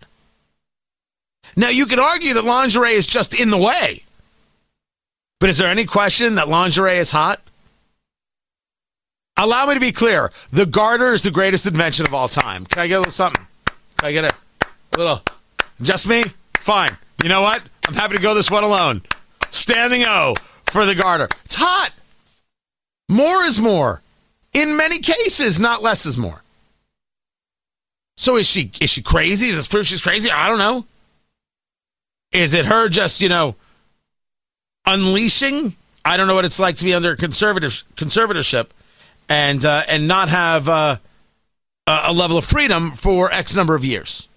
Now, 1.56 1.68
you 1.68 1.86
could 1.86 1.98
argue 1.98 2.34
that 2.34 2.44
lingerie 2.44 2.92
is 2.92 3.06
just 3.06 3.38
in 3.38 3.50
the 3.50 3.58
way. 3.58 4.02
But 5.40 5.48
is 5.48 5.58
there 5.58 5.68
any 5.68 5.84
question 5.84 6.34
that 6.36 6.48
lingerie 6.48 6.96
is 6.96 7.10
hot? 7.10 7.40
Allow 9.36 9.66
me 9.66 9.74
to 9.74 9.80
be 9.80 9.92
clear. 9.92 10.30
The 10.50 10.66
garter 10.66 11.14
is 11.14 11.22
the 11.22 11.30
greatest 11.30 11.66
invention 11.66 12.06
of 12.06 12.12
all 12.12 12.28
time. 12.28 12.66
Can 12.66 12.82
I 12.82 12.86
get 12.86 12.96
a 12.96 12.98
little 12.98 13.12
something? 13.12 13.46
Can 13.96 14.08
I 14.08 14.12
get 14.12 14.24
a 14.24 14.98
little? 14.98 15.22
Just 15.80 16.06
me? 16.06 16.24
Fine. 16.58 16.96
You 17.22 17.30
know 17.30 17.40
what? 17.40 17.62
I'm 17.88 17.94
happy 17.94 18.16
to 18.16 18.22
go 18.22 18.34
this 18.34 18.50
one 18.50 18.64
alone. 18.64 19.02
Standing 19.50 20.04
O 20.06 20.34
for 20.66 20.84
the 20.84 20.94
garter. 20.94 21.28
It's 21.44 21.54
hot. 21.54 21.90
More 23.08 23.42
is 23.44 23.60
more. 23.60 24.02
In 24.52 24.76
many 24.76 24.98
cases, 24.98 25.58
not 25.58 25.82
less 25.82 26.06
is 26.06 26.18
more. 26.18 26.42
So 28.16 28.36
is 28.36 28.46
she 28.46 28.70
is 28.80 28.90
she 28.90 29.02
crazy? 29.02 29.48
Is 29.48 29.56
this 29.56 29.66
proof 29.66 29.86
she's 29.86 30.02
crazy? 30.02 30.30
I 30.30 30.48
don't 30.48 30.58
know. 30.58 30.84
Is 32.32 32.54
it 32.54 32.66
her 32.66 32.88
just, 32.88 33.20
you 33.20 33.28
know, 33.28 33.56
unleashing? 34.86 35.74
I 36.04 36.16
don't 36.16 36.26
know 36.26 36.34
what 36.34 36.44
it's 36.44 36.60
like 36.60 36.76
to 36.76 36.84
be 36.84 36.94
under 36.94 37.16
conservative 37.16 37.82
conservatorship 37.96 38.68
and 39.28 39.64
uh, 39.64 39.82
and 39.88 40.08
not 40.08 40.28
have 40.28 40.68
uh, 40.68 40.96
a 41.86 42.12
level 42.12 42.38
of 42.38 42.44
freedom 42.44 42.92
for 42.92 43.32
X 43.32 43.54
number 43.54 43.74
of 43.74 43.84
years. 43.84 44.28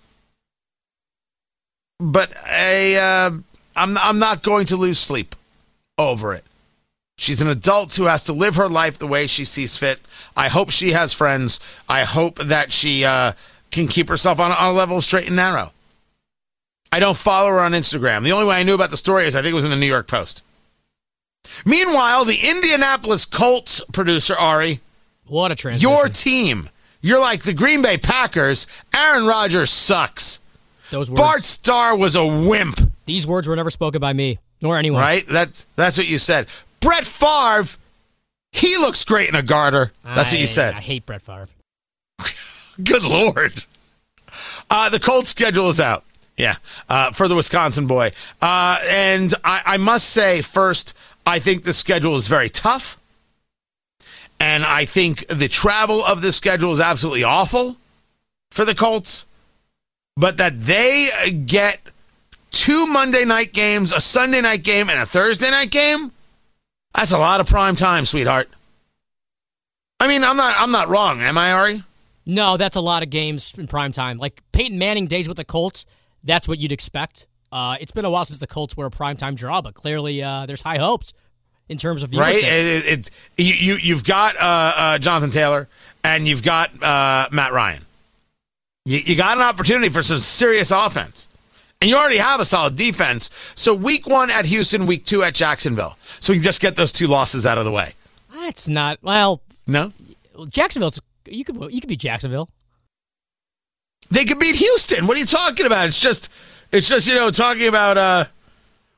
But 2.00 2.34
I, 2.46 2.96
uh, 2.96 3.32
I'm 3.76 3.98
I'm 3.98 4.20
not 4.20 4.44
going 4.44 4.66
to 4.68 4.78
lose 4.78 5.00
sleep 5.00 5.36
over 5.98 6.34
it. 6.34 6.44
She's 7.18 7.42
an 7.42 7.48
adult 7.48 7.96
who 7.96 8.06
has 8.06 8.24
to 8.26 8.34
live 8.34 8.56
her 8.56 8.68
life 8.68 8.98
the 8.98 9.08
way 9.08 9.28
she 9.28 9.46
sees 9.46 9.78
fit. 9.78 10.00
I 10.36 10.50
hope 10.50 10.72
she 10.72 10.94
has 10.94 11.14
friends. 11.14 11.60
I 11.88 12.04
hope 12.04 12.40
that 12.40 12.72
she 12.72 13.06
uh, 13.06 13.34
can 13.70 13.88
keep 13.88 14.10
herself 14.10 14.40
on, 14.40 14.52
on 14.52 14.70
a 14.70 14.74
level 14.74 15.00
straight 15.00 15.28
and 15.28 15.36
narrow. 15.36 15.72
I 16.94 17.00
don't 17.00 17.18
follow 17.18 17.50
her 17.50 17.60
on 17.60 17.72
Instagram. 17.72 18.24
The 18.24 18.34
only 18.34 18.46
way 18.46 18.56
I 18.58 18.62
knew 18.64 18.76
about 18.76 18.92
the 18.92 18.98
story 18.98 19.26
is 19.26 19.36
I 19.36 19.42
think 19.42 19.52
it 19.52 19.56
was 19.56 19.64
in 19.64 19.72
the 19.72 19.76
New 19.78 19.88
York 19.88 20.08
Post. 20.08 20.44
Meanwhile, 21.66 22.26
the 22.26 22.38
Indianapolis 22.48 23.26
Colts 23.26 23.82
producer, 23.92 24.36
Ari, 24.36 24.80
What 25.26 25.52
a 25.52 25.56
transition. 25.56 25.90
your 25.90 26.08
team. 26.08 26.70
You're 27.02 27.20
like 27.20 27.44
the 27.44 27.54
Green 27.54 27.82
Bay 27.82 27.98
Packers. 27.98 28.68
Aaron 28.96 29.26
Rodgers 29.26 29.72
sucks. 29.72 30.40
Those 30.92 31.10
words. 31.10 31.20
Bart 31.20 31.44
Starr 31.46 31.98
was 31.98 32.16
a 32.16 32.26
wimp, 32.26 32.80
These 33.08 33.26
words 33.26 33.48
were 33.48 33.56
never 33.56 33.72
spoken 33.72 34.00
by 34.00 34.14
me 34.14 34.38
nor 34.62 34.78
anyone. 34.78 35.02
right? 35.02 35.26
That's 35.28 35.66
that's 35.76 35.98
what 35.98 36.08
you 36.08 36.20
said. 36.20 36.46
Brett 36.80 37.06
Favre, 37.06 37.76
he 38.52 38.78
looks 38.78 39.04
great 39.04 39.30
in 39.30 39.36
a 39.36 39.42
garter. 39.42 39.92
That's 40.06 40.32
what 40.32 40.40
you 40.40 40.46
said. 40.48 40.76
I 40.76 40.80
hate 40.82 41.08
Brett 41.08 41.24
Favre. 41.24 41.50
Good 42.84 43.04
lord. 43.04 43.64
Uh, 44.70 44.90
the 44.90 45.00
Colts 45.00 45.30
schedule 45.30 45.70
is 45.70 45.80
out. 45.82 46.04
Yeah, 46.38 46.56
uh, 46.90 47.12
for 47.12 47.28
the 47.28 47.36
Wisconsin 47.36 47.86
boy. 47.86 48.12
Uh, 48.42 48.80
and 48.90 49.34
I, 49.44 49.62
I 49.66 49.78
must 49.78 50.10
say, 50.10 50.42
first, 50.42 50.96
I 51.26 51.40
think 51.40 51.64
the 51.64 51.74
schedule 51.74 52.16
is 52.16 52.28
very 52.28 52.50
tough. 52.50 52.98
And 54.40 54.66
I 54.66 54.86
think 54.86 55.28
the 55.28 55.48
travel 55.48 56.04
of 56.04 56.22
the 56.22 56.32
schedule 56.32 56.72
is 56.72 56.80
absolutely 56.80 57.24
awful 57.24 57.78
for 58.52 58.66
the 58.66 58.76
Colts. 58.76 59.26
But 60.18 60.38
that 60.38 60.66
they 60.66 61.10
get 61.46 61.80
two 62.52 62.88
Monday 62.88 63.26
night 63.26 63.54
games, 63.54 63.94
a 63.94 64.02
Sunday 64.02 64.42
night 64.42 64.64
game, 64.64 64.90
and 64.90 65.00
a 65.00 65.06
Thursday 65.06 65.50
night 65.50 65.72
game, 65.72 66.12
that's 66.94 67.12
a 67.12 67.18
lot 67.18 67.40
of 67.42 67.48
prime 67.48 67.76
time, 67.76 68.06
sweetheart. 68.06 68.50
I 70.00 70.08
mean, 70.08 70.24
I'm 70.24 70.38
not 70.38 70.56
I'm 70.58 70.72
not 70.72 70.90
wrong, 70.90 71.22
am 71.22 71.38
I, 71.38 71.54
Ari? 71.54 71.84
No, 72.26 72.58
that's 72.58 72.76
a 72.76 72.82
lot 72.82 73.04
of 73.04 73.10
games 73.10 73.54
in 73.58 73.68
prime 73.68 73.92
time. 73.92 74.18
Like 74.18 74.42
Peyton 74.52 74.78
Manning 74.78 75.08
days 75.08 75.28
with 75.28 75.38
the 75.38 75.44
Colts, 75.44 75.86
that's 76.24 76.48
what 76.48 76.60
you'd 76.60 76.72
expect. 76.72 77.28
Uh, 77.52 77.78
it's 77.80 77.92
been 77.92 78.06
a 78.06 78.10
while 78.10 78.26
since 78.26 78.40
the 78.40 78.48
Colts 78.48 78.76
were 78.76 78.88
a 78.88 78.90
primetime 78.90 79.36
draw, 79.36 79.62
but 79.62 79.74
clearly 79.76 80.24
uh, 80.24 80.46
there's 80.46 80.62
high 80.62 80.78
hopes 80.78 81.14
in 81.70 81.78
terms 81.78 82.04
of 82.04 82.14
right? 82.14 82.36
It, 82.36 82.44
it, 82.44 82.86
it's 82.86 83.12
you, 83.38 83.54
you 83.54 83.76
you've 83.76 84.04
got 84.04 84.36
uh, 84.38 84.74
uh, 84.76 84.98
Jonathan 84.98 85.32
Taylor 85.32 85.68
and 86.04 86.28
you've 86.28 86.44
got 86.44 86.72
uh, 86.82 87.28
Matt 87.32 87.54
Ryan. 87.54 87.86
You, 88.86 89.00
you 89.00 89.16
got 89.16 89.38
an 89.38 89.44
opportunity 89.44 89.90
for 89.90 90.02
some 90.02 90.20
serious 90.20 90.72
offense, 90.72 91.30
and 91.80 91.90
you 91.90 91.96
already 91.96 92.18
have 92.18 92.40
a 92.40 92.46
solid 92.46 92.76
defense. 92.76 93.30
So 93.56 93.74
week 93.74 94.08
one 94.08 94.30
at 94.30 94.46
Houston, 94.46 94.86
week 94.86 95.06
two 95.06 95.24
at 95.24 95.34
Jacksonville. 95.34 95.98
So 96.20 96.34
we 96.34 96.38
can 96.38 96.44
just 96.44 96.62
get 96.62 96.76
those 96.76 96.92
two 96.92 97.08
losses 97.08 97.46
out 97.46 97.58
of 97.58 97.66
the 97.66 97.72
way. 97.72 97.94
That's 98.34 98.68
not 98.68 99.00
well. 99.02 99.42
No, 99.68 99.94
Jacksonville's 100.50 101.00
you 101.28 101.46
could 101.46 101.56
you 101.74 101.80
could 101.80 101.88
be 101.88 101.96
Jacksonville. 101.96 102.50
They 104.12 104.26
could 104.26 104.40
beat 104.40 104.56
Houston. 104.56 105.08
What 105.08 105.18
are 105.18 105.20
you 105.20 105.26
talking 105.26 105.66
about? 105.66 105.88
It's 105.88 106.00
just 106.00 106.30
it's 106.72 106.88
just 106.90 107.08
you 107.08 107.16
know 107.16 107.30
talking 107.32 107.68
about 107.68 107.98
uh, 107.98 108.26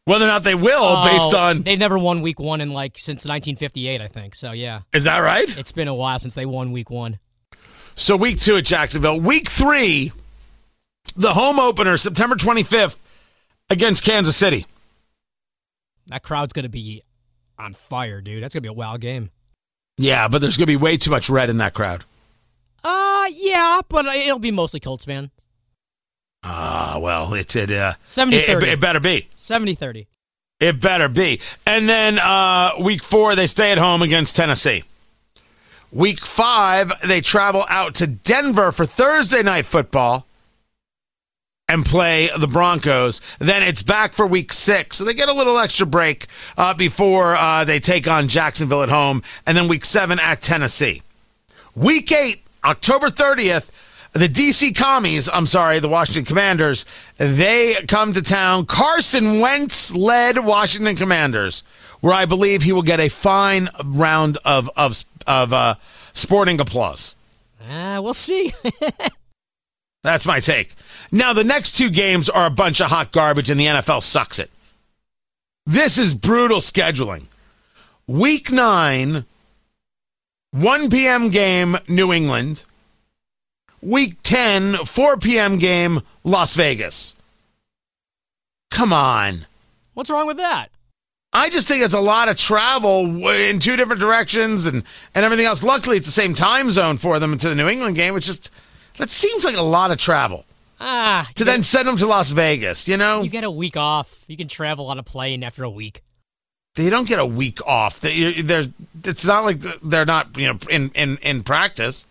whether 0.06 0.26
or 0.26 0.28
not 0.28 0.44
they 0.44 0.56
will 0.56 1.04
based 1.06 1.34
Oh, 1.34 1.38
on. 1.40 1.62
they've 1.64 1.80
never 1.80 1.98
won 1.98 2.22
week 2.22 2.40
one 2.40 2.62
in 2.62 2.72
like 2.72 2.98
since 2.98 3.26
1958, 3.26 4.02
I 4.02 4.08
think. 4.08 4.36
So 4.36 4.52
yeah, 4.52 4.82
Is 4.94 5.04
that 5.06 5.20
right? 5.20 5.58
it's 5.58 5.72
been 5.72 5.88
a 5.88 5.96
while 5.96 6.20
since 6.20 6.34
they 6.34 6.46
won 6.46 6.72
week 6.72 6.90
one. 6.90 7.20
So 7.96 8.16
week 8.18 8.40
two 8.40 8.58
at 8.58 8.66
Jacksonville. 8.66 9.20
Week 9.20 9.48
three, 9.50 10.12
the 11.16 11.34
home 11.34 11.60
opener, 11.60 11.96
September 11.98 12.36
25th 12.36 12.98
against 13.70 14.04
Kansas 14.04 14.36
City. 14.36 14.66
That 16.08 16.22
crowd's 16.24 16.54
gonna 16.54 16.70
be 16.70 17.02
on 17.58 17.74
fire, 17.74 18.22
dude. 18.22 18.44
That's 18.44 18.54
gonna 18.54 18.62
be 18.62 18.68
a 18.68 18.74
wild 18.74 19.02
game. 19.02 19.32
Yeah, 19.98 20.28
but 20.28 20.42
there's 20.42 20.58
going 20.58 20.66
to 20.66 20.72
be 20.74 20.76
way 20.76 20.98
too 20.98 21.10
much 21.10 21.30
red 21.30 21.50
in 21.50 21.56
that 21.60 21.74
crowd. 21.74 22.04
Uh, 23.26 23.30
yeah, 23.30 23.82
but 23.90 24.06
it'll 24.06 24.38
be 24.38 24.52
mostly 24.52 24.80
Colts 24.80 25.06
fan. 25.06 25.32
Ah, 26.44 27.00
well, 27.00 27.34
it's 27.34 27.56
it, 27.56 27.72
uh, 27.72 27.96
70 28.04 28.38
it, 28.38 28.64
it, 28.64 28.80
better 28.80 29.00
be. 29.00 29.28
70-30. 29.36 30.06
It 30.60 30.80
better 30.80 31.10
be. 31.10 31.42
And 31.66 31.90
then 31.90 32.20
uh, 32.20 32.74
week 32.80 33.02
four, 33.02 33.36
they 33.36 33.48
stay 33.48 33.72
at 33.72 33.80
home 33.80 34.04
against 34.04 34.36
Tennessee. 34.36 34.84
Week 35.92 36.20
five, 36.20 36.92
they 37.04 37.20
travel 37.20 37.66
out 37.68 37.96
to 37.96 38.08
Denver 38.08 38.72
for 38.72 38.86
Thursday 38.86 39.42
night 39.42 39.66
football 39.66 40.28
and 41.68 41.84
play 41.84 42.30
the 42.38 42.48
Broncos. 42.48 43.22
Then 43.40 43.64
it's 43.64 43.82
back 43.82 44.14
for 44.14 44.28
week 44.28 44.54
six. 44.54 44.98
So 44.98 45.04
they 45.04 45.16
get 45.16 45.30
a 45.30 45.34
little 45.34 45.58
extra 45.58 45.88
break 45.88 46.28
uh, 46.58 46.76
before 46.76 47.36
uh, 47.36 47.64
they 47.66 47.80
take 47.80 48.08
on 48.08 48.28
Jacksonville 48.28 48.84
at 48.84 48.90
home. 48.90 49.24
And 49.48 49.58
then 49.58 49.68
week 49.68 49.84
seven 49.84 50.20
at 50.20 50.42
Tennessee. 50.42 51.02
Week 51.76 52.12
eight, 52.12 52.45
October 52.66 53.08
30th, 53.08 53.70
the 54.14 54.28
DC 54.28 54.76
Commies, 54.76 55.30
I'm 55.32 55.46
sorry, 55.46 55.80
the 55.80 55.90
Washington 55.90 56.26
Commanders, 56.26 56.86
they 57.18 57.76
come 57.88 58.12
to 58.14 58.22
town. 58.22 58.66
Carson 58.66 59.40
Wentz 59.40 59.94
led 59.94 60.44
Washington 60.44 60.96
Commanders, 60.96 61.64
where 62.02 62.14
I 62.14 62.26
believe 62.26 62.64
he 62.64 62.72
will 62.72 62.82
get 62.82 63.00
a 63.00 63.10
fine 63.10 63.70
round 63.84 64.38
of 64.46 64.70
of 64.76 65.04
of 65.28 65.54
uh, 65.54 65.76
sporting 66.14 66.60
applause. 66.60 67.16
Uh, 67.70 68.00
we'll 68.02 68.14
see. 68.14 68.54
That's 70.04 70.26
my 70.26 70.40
take. 70.40 70.74
Now, 71.12 71.34
the 71.34 71.44
next 71.44 71.74
two 71.74 71.90
games 71.90 72.30
are 72.30 72.46
a 72.46 72.52
bunch 72.52 72.80
of 72.80 72.88
hot 72.88 73.12
garbage, 73.12 73.50
and 73.50 73.60
the 73.60 73.66
NFL 73.66 74.04
sucks 74.04 74.40
it. 74.40 74.50
This 75.66 75.98
is 75.98 76.14
brutal 76.14 76.60
scheduling. 76.60 77.24
Week 78.08 78.52
nine, 78.52 79.26
1 80.56 80.90
p.m. 80.90 81.30
game, 81.30 81.78
New 81.88 82.14
England. 82.14 82.64
Week 83.82 84.16
10, 84.24 84.78
4 84.86 85.18
p.m. 85.18 85.58
game, 85.58 86.02
Las 86.24 86.56
Vegas. 86.56 87.16
Come 88.72 88.94
on. 88.94 89.46
What's 89.94 90.10
wrong 90.10 90.28
with 90.28 90.38
that? 90.38 90.68
I 91.34 91.50
just 91.50 91.68
think 91.68 91.84
it's 91.84 91.94
a 91.94 92.00
lot 92.00 92.30
of 92.30 92.38
travel 92.38 93.28
in 93.30 93.60
two 93.60 93.76
different 93.76 94.00
directions 94.00 94.66
and, 94.66 94.84
and 95.14 95.26
everything 95.26 95.46
else. 95.46 95.62
Luckily, 95.64 95.98
it's 95.98 96.06
the 96.06 96.12
same 96.14 96.34
time 96.34 96.72
zone 96.72 96.98
for 96.98 97.20
them 97.20 97.38
to 97.38 97.50
the 97.50 97.56
New 97.56 97.68
England 97.68 97.98
game. 97.98 98.16
It's 98.16 98.26
just, 98.26 98.50
that 98.98 99.10
seems 99.10 99.44
like 99.44 99.58
a 99.58 99.62
lot 99.62 99.92
of 99.92 99.98
travel 99.98 100.46
Ah, 100.80 101.30
to 101.36 101.44
then 101.44 101.58
get- 101.60 101.66
send 101.66 101.88
them 101.88 101.98
to 101.98 102.08
Las 102.08 102.32
Vegas, 102.32 102.88
you 102.88 102.96
know? 102.96 103.22
you 103.22 103.30
get 103.30 103.44
a 103.44 103.52
week 103.52 103.76
off. 103.76 104.24
You 104.28 104.38
can 104.38 104.48
travel 104.48 104.88
on 104.88 104.98
a 105.00 105.04
plane 105.04 105.44
after 105.44 105.64
a 105.66 105.70
week. 105.70 106.02
They 106.76 106.90
don't 106.90 107.08
get 107.08 107.20
a 107.20 107.26
week 107.26 107.66
off. 107.66 108.02
They, 108.02 108.42
they're. 108.42 108.66
It's 109.04 109.26
not 109.26 109.46
like 109.46 109.60
they're 109.82 110.06
not 110.06 110.38
you 110.38 110.48
know 110.48 110.60
in 110.70 110.92
in 110.94 111.18
in 111.18 111.44
practice. 111.44 112.06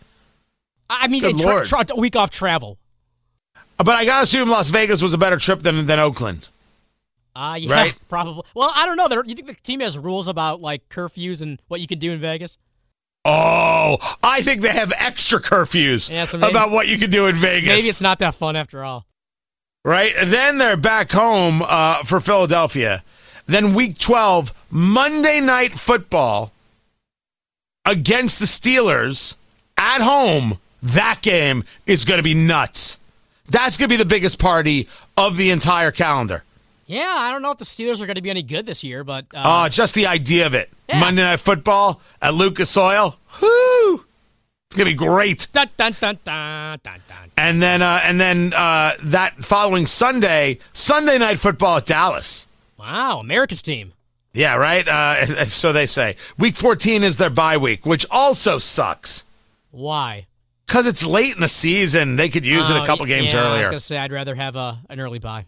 I 0.89 1.09
mean, 1.09 1.23
Good 1.23 1.41
a, 1.41 1.65
tra- 1.65 1.87
week 1.97 2.17
off 2.17 2.31
travel. 2.31 2.79
But 3.77 3.89
I 3.89 4.05
gotta 4.05 4.23
assume 4.25 4.49
Las 4.49 4.71
Vegas 4.71 5.03
was 5.03 5.13
a 5.15 5.19
better 5.19 5.37
trip 5.37 5.61
than 5.61 5.87
than 5.87 5.99
Oakland. 5.99 6.49
Uh, 7.37 7.57
yeah, 7.61 7.73
Right. 7.73 7.95
probably. 8.09 8.45
Well, 8.55 8.71
I 8.75 8.87
don't 8.87 8.97
know. 8.97 9.09
You 9.25 9.35
think 9.35 9.49
the 9.49 9.55
team 9.55 9.81
has 9.81 9.99
rules 9.99 10.29
about 10.29 10.61
like 10.61 10.89
curfews 10.89 11.43
and 11.43 11.61
what 11.69 11.81
you 11.81 11.87
can 11.87 11.99
do 11.99 12.13
in 12.13 12.21
Vegas? 12.21 12.59
Oh, 13.27 13.97
I 14.23 14.43
think 14.43 14.61
they 14.61 14.69
have 14.69 14.93
extra 14.99 15.41
curfews 15.41 16.11
Yeah, 16.11 16.27
so 16.27 16.37
maybe- 16.39 16.51
about 16.53 16.71
what 16.71 16.87
you 16.89 16.99
can 16.99 17.11
do 17.11 17.27
in 17.27 17.35
Vegas. 17.37 17.69
Maybe 17.69 17.89
it's 17.89 18.03
not 18.03 18.19
that 18.21 18.35
fun 18.35 18.55
after 18.55 18.85
all. 18.85 19.07
right? 19.85 20.15
And 20.17 20.31
then 20.33 20.59
they're 20.59 20.77
back 20.77 21.11
home 21.11 21.63
uh, 21.67 22.03
for 22.05 22.21
Philadelphia. 22.21 23.03
Then 23.47 23.75
week 23.75 23.99
12, 23.99 24.53
Monday 24.71 25.41
night 25.41 25.73
football 25.73 26.53
against 27.85 28.39
the 28.39 28.47
Steelers 28.47 29.35
at 29.77 30.01
home. 30.01 30.59
That 30.83 31.21
game 31.23 31.65
is 31.87 32.05
going 32.05 32.19
to 32.19 32.23
be 32.23 32.35
nuts. 32.35 32.99
That's 33.49 33.77
going 33.77 33.89
to 33.89 33.93
be 33.93 33.97
the 34.03 34.09
biggest 34.09 34.39
party 34.39 34.89
of 35.17 35.37
the 35.37 35.51
entire 35.51 35.91
calendar. 35.91 36.43
Yeah, 36.87 37.15
I 37.17 37.33
don't 37.33 37.41
know 37.43 37.51
if 37.51 37.59
the 37.59 37.65
Steelers 37.65 38.01
are 38.01 38.07
going 38.07 38.17
to 38.17 38.23
be 38.23 38.31
any 38.31 38.43
good 38.43 38.67
this 38.67 38.85
year, 38.85 39.05
but 39.05 39.25
uh, 39.35 39.65
Oh, 39.67 39.69
just 39.69 39.95
the 39.95 40.07
idea 40.07 40.47
of 40.47 40.55
it. 40.55 40.71
Yeah. 40.89 41.01
Monday 41.01 41.23
night 41.23 41.41
football 41.41 42.01
at 42.21 42.35
Lucas 42.35 42.77
Oil. 42.77 43.17
Whoo! 43.41 44.05
It's 44.67 44.77
going 44.77 44.87
to 44.87 44.93
be 44.93 44.95
great. 44.95 45.49
dun, 45.53 45.71
dun, 45.79 45.97
dun. 46.01 46.19
And 47.39 47.63
then 47.63 47.81
uh, 47.81 48.01
and 48.05 48.21
then 48.21 48.53
uh, 48.55 48.93
that 49.05 49.37
following 49.43 49.87
Sunday, 49.87 50.59
Sunday 50.73 51.17
night 51.19 51.39
football 51.39 51.79
at 51.79 51.87
Dallas. 51.87 52.47
Wow, 52.85 53.19
America's 53.21 53.63
team. 53.63 53.93
Yeah, 54.33 54.57
right. 54.57 54.87
Uh, 54.87 55.45
so 55.47 55.73
they 55.73 55.87
say. 55.87 56.17
Week 56.39 56.57
14 56.57 57.03
is 57.05 57.17
their 57.17 57.31
bye 57.31 57.57
week, 57.57 57.87
which 57.87 58.05
also 58.11 58.59
sucks 58.59 59.25
Why? 59.71 60.27
because 60.67 60.87
it's 60.87 61.05
late 61.07 61.35
in 61.35 61.41
the 61.41 61.49
season. 61.49 62.17
They 62.17 62.29
could 62.29 62.45
use 62.45 62.69
it 62.71 62.75
Oh, 62.77 62.83
a 62.83 62.87
couple 62.87 63.05
games 63.07 63.33
yeah, 63.33 63.41
I 63.41 63.43
was 63.45 63.53
earlier. 63.53 63.67
gonna 63.67 63.81
say 63.81 63.97
I'd 63.99 64.13
rather 64.13 64.35
have 64.35 64.57
a, 64.57 64.79
an 64.89 64.99
early 65.01 65.19
bye. 65.19 65.47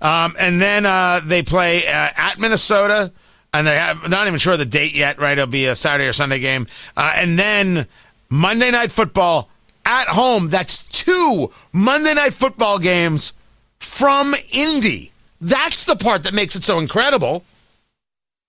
Um, 0.00 0.36
and 0.38 0.60
then 0.62 0.86
uh, 0.86 1.20
they 1.24 1.42
play 1.42 1.86
uh, 1.86 2.10
at 2.16 2.38
Minnesota, 2.38 3.12
and 3.52 3.66
they 3.66 3.74
have 3.76 4.08
not 4.08 4.26
even 4.28 4.38
sure 4.38 4.56
the 4.56 4.64
date 4.64 4.94
yet. 4.94 5.18
Right, 5.18 5.32
it'll 5.32 5.46
be 5.50 5.66
a 5.66 5.74
Saturday 5.74 6.08
or 6.08 6.12
Sunday 6.12 6.38
game, 6.38 6.66
uh, 6.96 7.12
and 7.16 7.38
then 7.38 7.86
Monday 8.30 8.70
night 8.70 8.92
football 8.92 9.50
at 9.84 10.06
home. 10.06 10.48
That's 10.50 10.78
two 10.84 11.50
Monday 11.72 12.14
night 12.14 12.32
football 12.32 12.78
games 12.78 13.32
from 13.80 14.34
Indy. 14.52 15.10
That's 15.40 15.84
the 15.84 15.96
part 15.96 16.24
that 16.24 16.34
makes 16.34 16.56
it 16.56 16.64
so 16.64 16.78
incredible. 16.78 17.44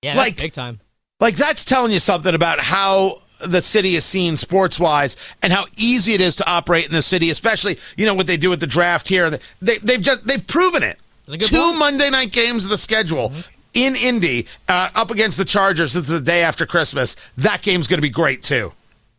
Yeah, 0.02 0.16
Like- 0.16 0.38
big 0.38 0.54
time. 0.54 0.80
Like 1.20 1.36
that's 1.36 1.66
telling 1.66 1.92
you 1.92 2.00
something 2.00 2.34
about 2.34 2.62
how 2.62 3.22
the 3.46 3.62
city 3.62 3.96
is 3.96 4.06
seen 4.06 4.38
sports 4.38 4.80
wise 4.80 5.18
and 5.44 5.52
how 5.52 5.66
easy 5.78 6.14
it 6.14 6.22
is 6.22 6.36
to 6.38 6.50
operate 6.50 6.86
in 6.86 6.94
the 6.94 7.02
city, 7.02 7.30
especially 7.30 7.78
you 7.98 8.06
know 8.06 8.14
what 8.14 8.26
they 8.26 8.38
do 8.38 8.50
with 8.50 8.62
the 8.62 8.68
draft 8.68 9.10
here. 9.10 9.30
They 9.62 9.78
they've 9.80 10.02
just 10.02 10.26
they've 10.26 10.46
proven 10.48 10.82
it. 10.82 10.98
That's 11.26 11.36
a 11.36 11.38
good 11.38 11.48
Two 11.50 11.56
point. 11.58 11.70
Mm-hmm. 11.72 11.80
Monday 11.80 12.10
night 12.10 12.32
games 12.32 12.64
of 12.64 12.70
the 12.70 12.78
schedule 12.78 13.34
in 13.74 13.98
Indy 13.98 14.48
uh, 14.70 14.90
up 14.96 15.12
against 15.12 15.38
the 15.38 15.44
Chargers. 15.46 15.92
This 15.92 16.04
is 16.04 16.10
the 16.10 16.22
day 16.22 16.42
after 16.42 16.66
Christmas. 16.66 17.18
That 17.38 17.62
game's 17.62 17.88
going 17.90 17.98
to 17.98 18.02
be 18.02 18.10
great 18.10 18.42
too. 18.42 18.72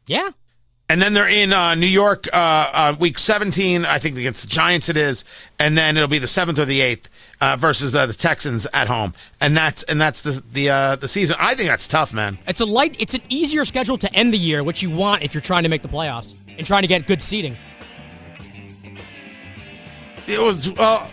Yeah, 0.06 0.30
And 0.88 1.00
then 1.02 1.12
they're 1.12 1.28
in 1.28 1.52
uh, 1.52 1.74
New 1.76 1.86
York, 1.86 2.26
uh, 2.32 2.70
uh, 2.72 2.96
week 2.98 3.16
17, 3.16 3.84
I 3.84 3.98
think 3.98 4.16
against 4.16 4.42
the 4.42 4.48
Giants 4.48 4.88
it 4.88 4.96
is, 4.96 5.24
and 5.60 5.78
then 5.78 5.96
it'll 5.96 6.08
be 6.08 6.18
the 6.18 6.26
seventh 6.26 6.58
or 6.58 6.64
the 6.64 6.80
eighth 6.80 7.08
uh, 7.40 7.56
versus 7.58 7.94
uh, 7.96 8.06
the 8.06 8.12
Texans 8.12 8.66
at 8.72 8.86
home, 8.86 9.14
and 9.40 9.56
that's 9.56 9.82
and 9.84 10.00
that's 10.00 10.22
the 10.22 10.42
the 10.52 10.70
uh, 10.70 10.96
the 10.96 11.08
season. 11.08 11.36
I 11.38 11.54
think 11.54 11.68
that's 11.68 11.88
tough, 11.88 12.12
man. 12.12 12.38
it's 12.46 12.60
a 12.60 12.66
light. 12.66 12.96
It's 12.98 13.14
an 13.14 13.22
easier 13.28 13.64
schedule 13.64 13.96
to 13.98 14.12
end 14.14 14.32
the 14.34 14.38
year, 14.38 14.62
which 14.64 14.82
you 14.82 14.90
want 14.90 15.22
if 15.22 15.32
you're 15.34 15.40
trying 15.40 15.62
to 15.62 15.68
make 15.68 15.82
the 15.82 15.88
playoffs 15.88 16.34
and 16.56 16.66
trying 16.66 16.82
to 16.82 16.88
get 16.88 17.06
good 17.06 17.22
seating. 17.22 17.56
It 20.26 20.40
was 20.40 20.70
well. 20.72 21.08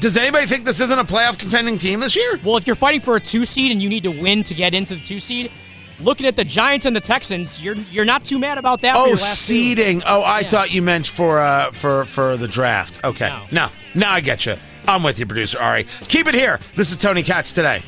Does 0.00 0.16
anybody 0.16 0.46
think 0.46 0.64
this 0.64 0.80
isn't 0.80 0.98
a 0.98 1.04
playoff 1.04 1.38
contending 1.38 1.78
team 1.78 2.00
this 2.00 2.16
year? 2.16 2.40
Well, 2.42 2.56
if 2.56 2.66
you're 2.66 2.74
fighting 2.74 3.00
for 3.00 3.14
a 3.14 3.20
two 3.20 3.44
seed 3.46 3.70
and 3.70 3.80
you 3.80 3.88
need 3.88 4.02
to 4.02 4.10
win 4.10 4.42
to 4.42 4.52
get 4.54 4.74
into 4.74 4.96
the 4.96 5.00
two 5.00 5.20
seed, 5.20 5.52
looking 6.00 6.26
at 6.26 6.34
the 6.34 6.42
Giants 6.42 6.84
and 6.84 6.96
the 6.96 7.00
Texans, 7.00 7.62
you're 7.62 7.76
you're 7.76 8.04
not 8.04 8.24
too 8.24 8.38
mad 8.40 8.58
about 8.58 8.80
that. 8.82 8.96
Oh, 8.96 9.06
your 9.06 9.14
last 9.14 9.46
two. 9.46 9.54
seeding. 9.54 10.02
Oh, 10.04 10.20
I 10.22 10.40
Yeah. 10.40 10.48
thought 10.48 10.74
you 10.74 10.82
meant 10.82 11.06
for 11.06 11.38
uh 11.38 11.70
for 11.70 12.04
for 12.06 12.36
the 12.36 12.48
draft. 12.48 13.04
Okay, 13.04 13.28
No. 13.28 13.44
no, 13.52 13.68
now 13.94 14.10
I 14.10 14.20
get 14.20 14.46
you. 14.46 14.56
I'm 14.86 15.02
with 15.02 15.18
you, 15.18 15.26
producer 15.26 15.58
Ari. 15.58 15.84
Keep 16.08 16.28
it 16.28 16.34
here. 16.34 16.60
This 16.76 16.90
is 16.90 16.98
Tony 16.98 17.22
Katz 17.22 17.54
today. 17.54 17.82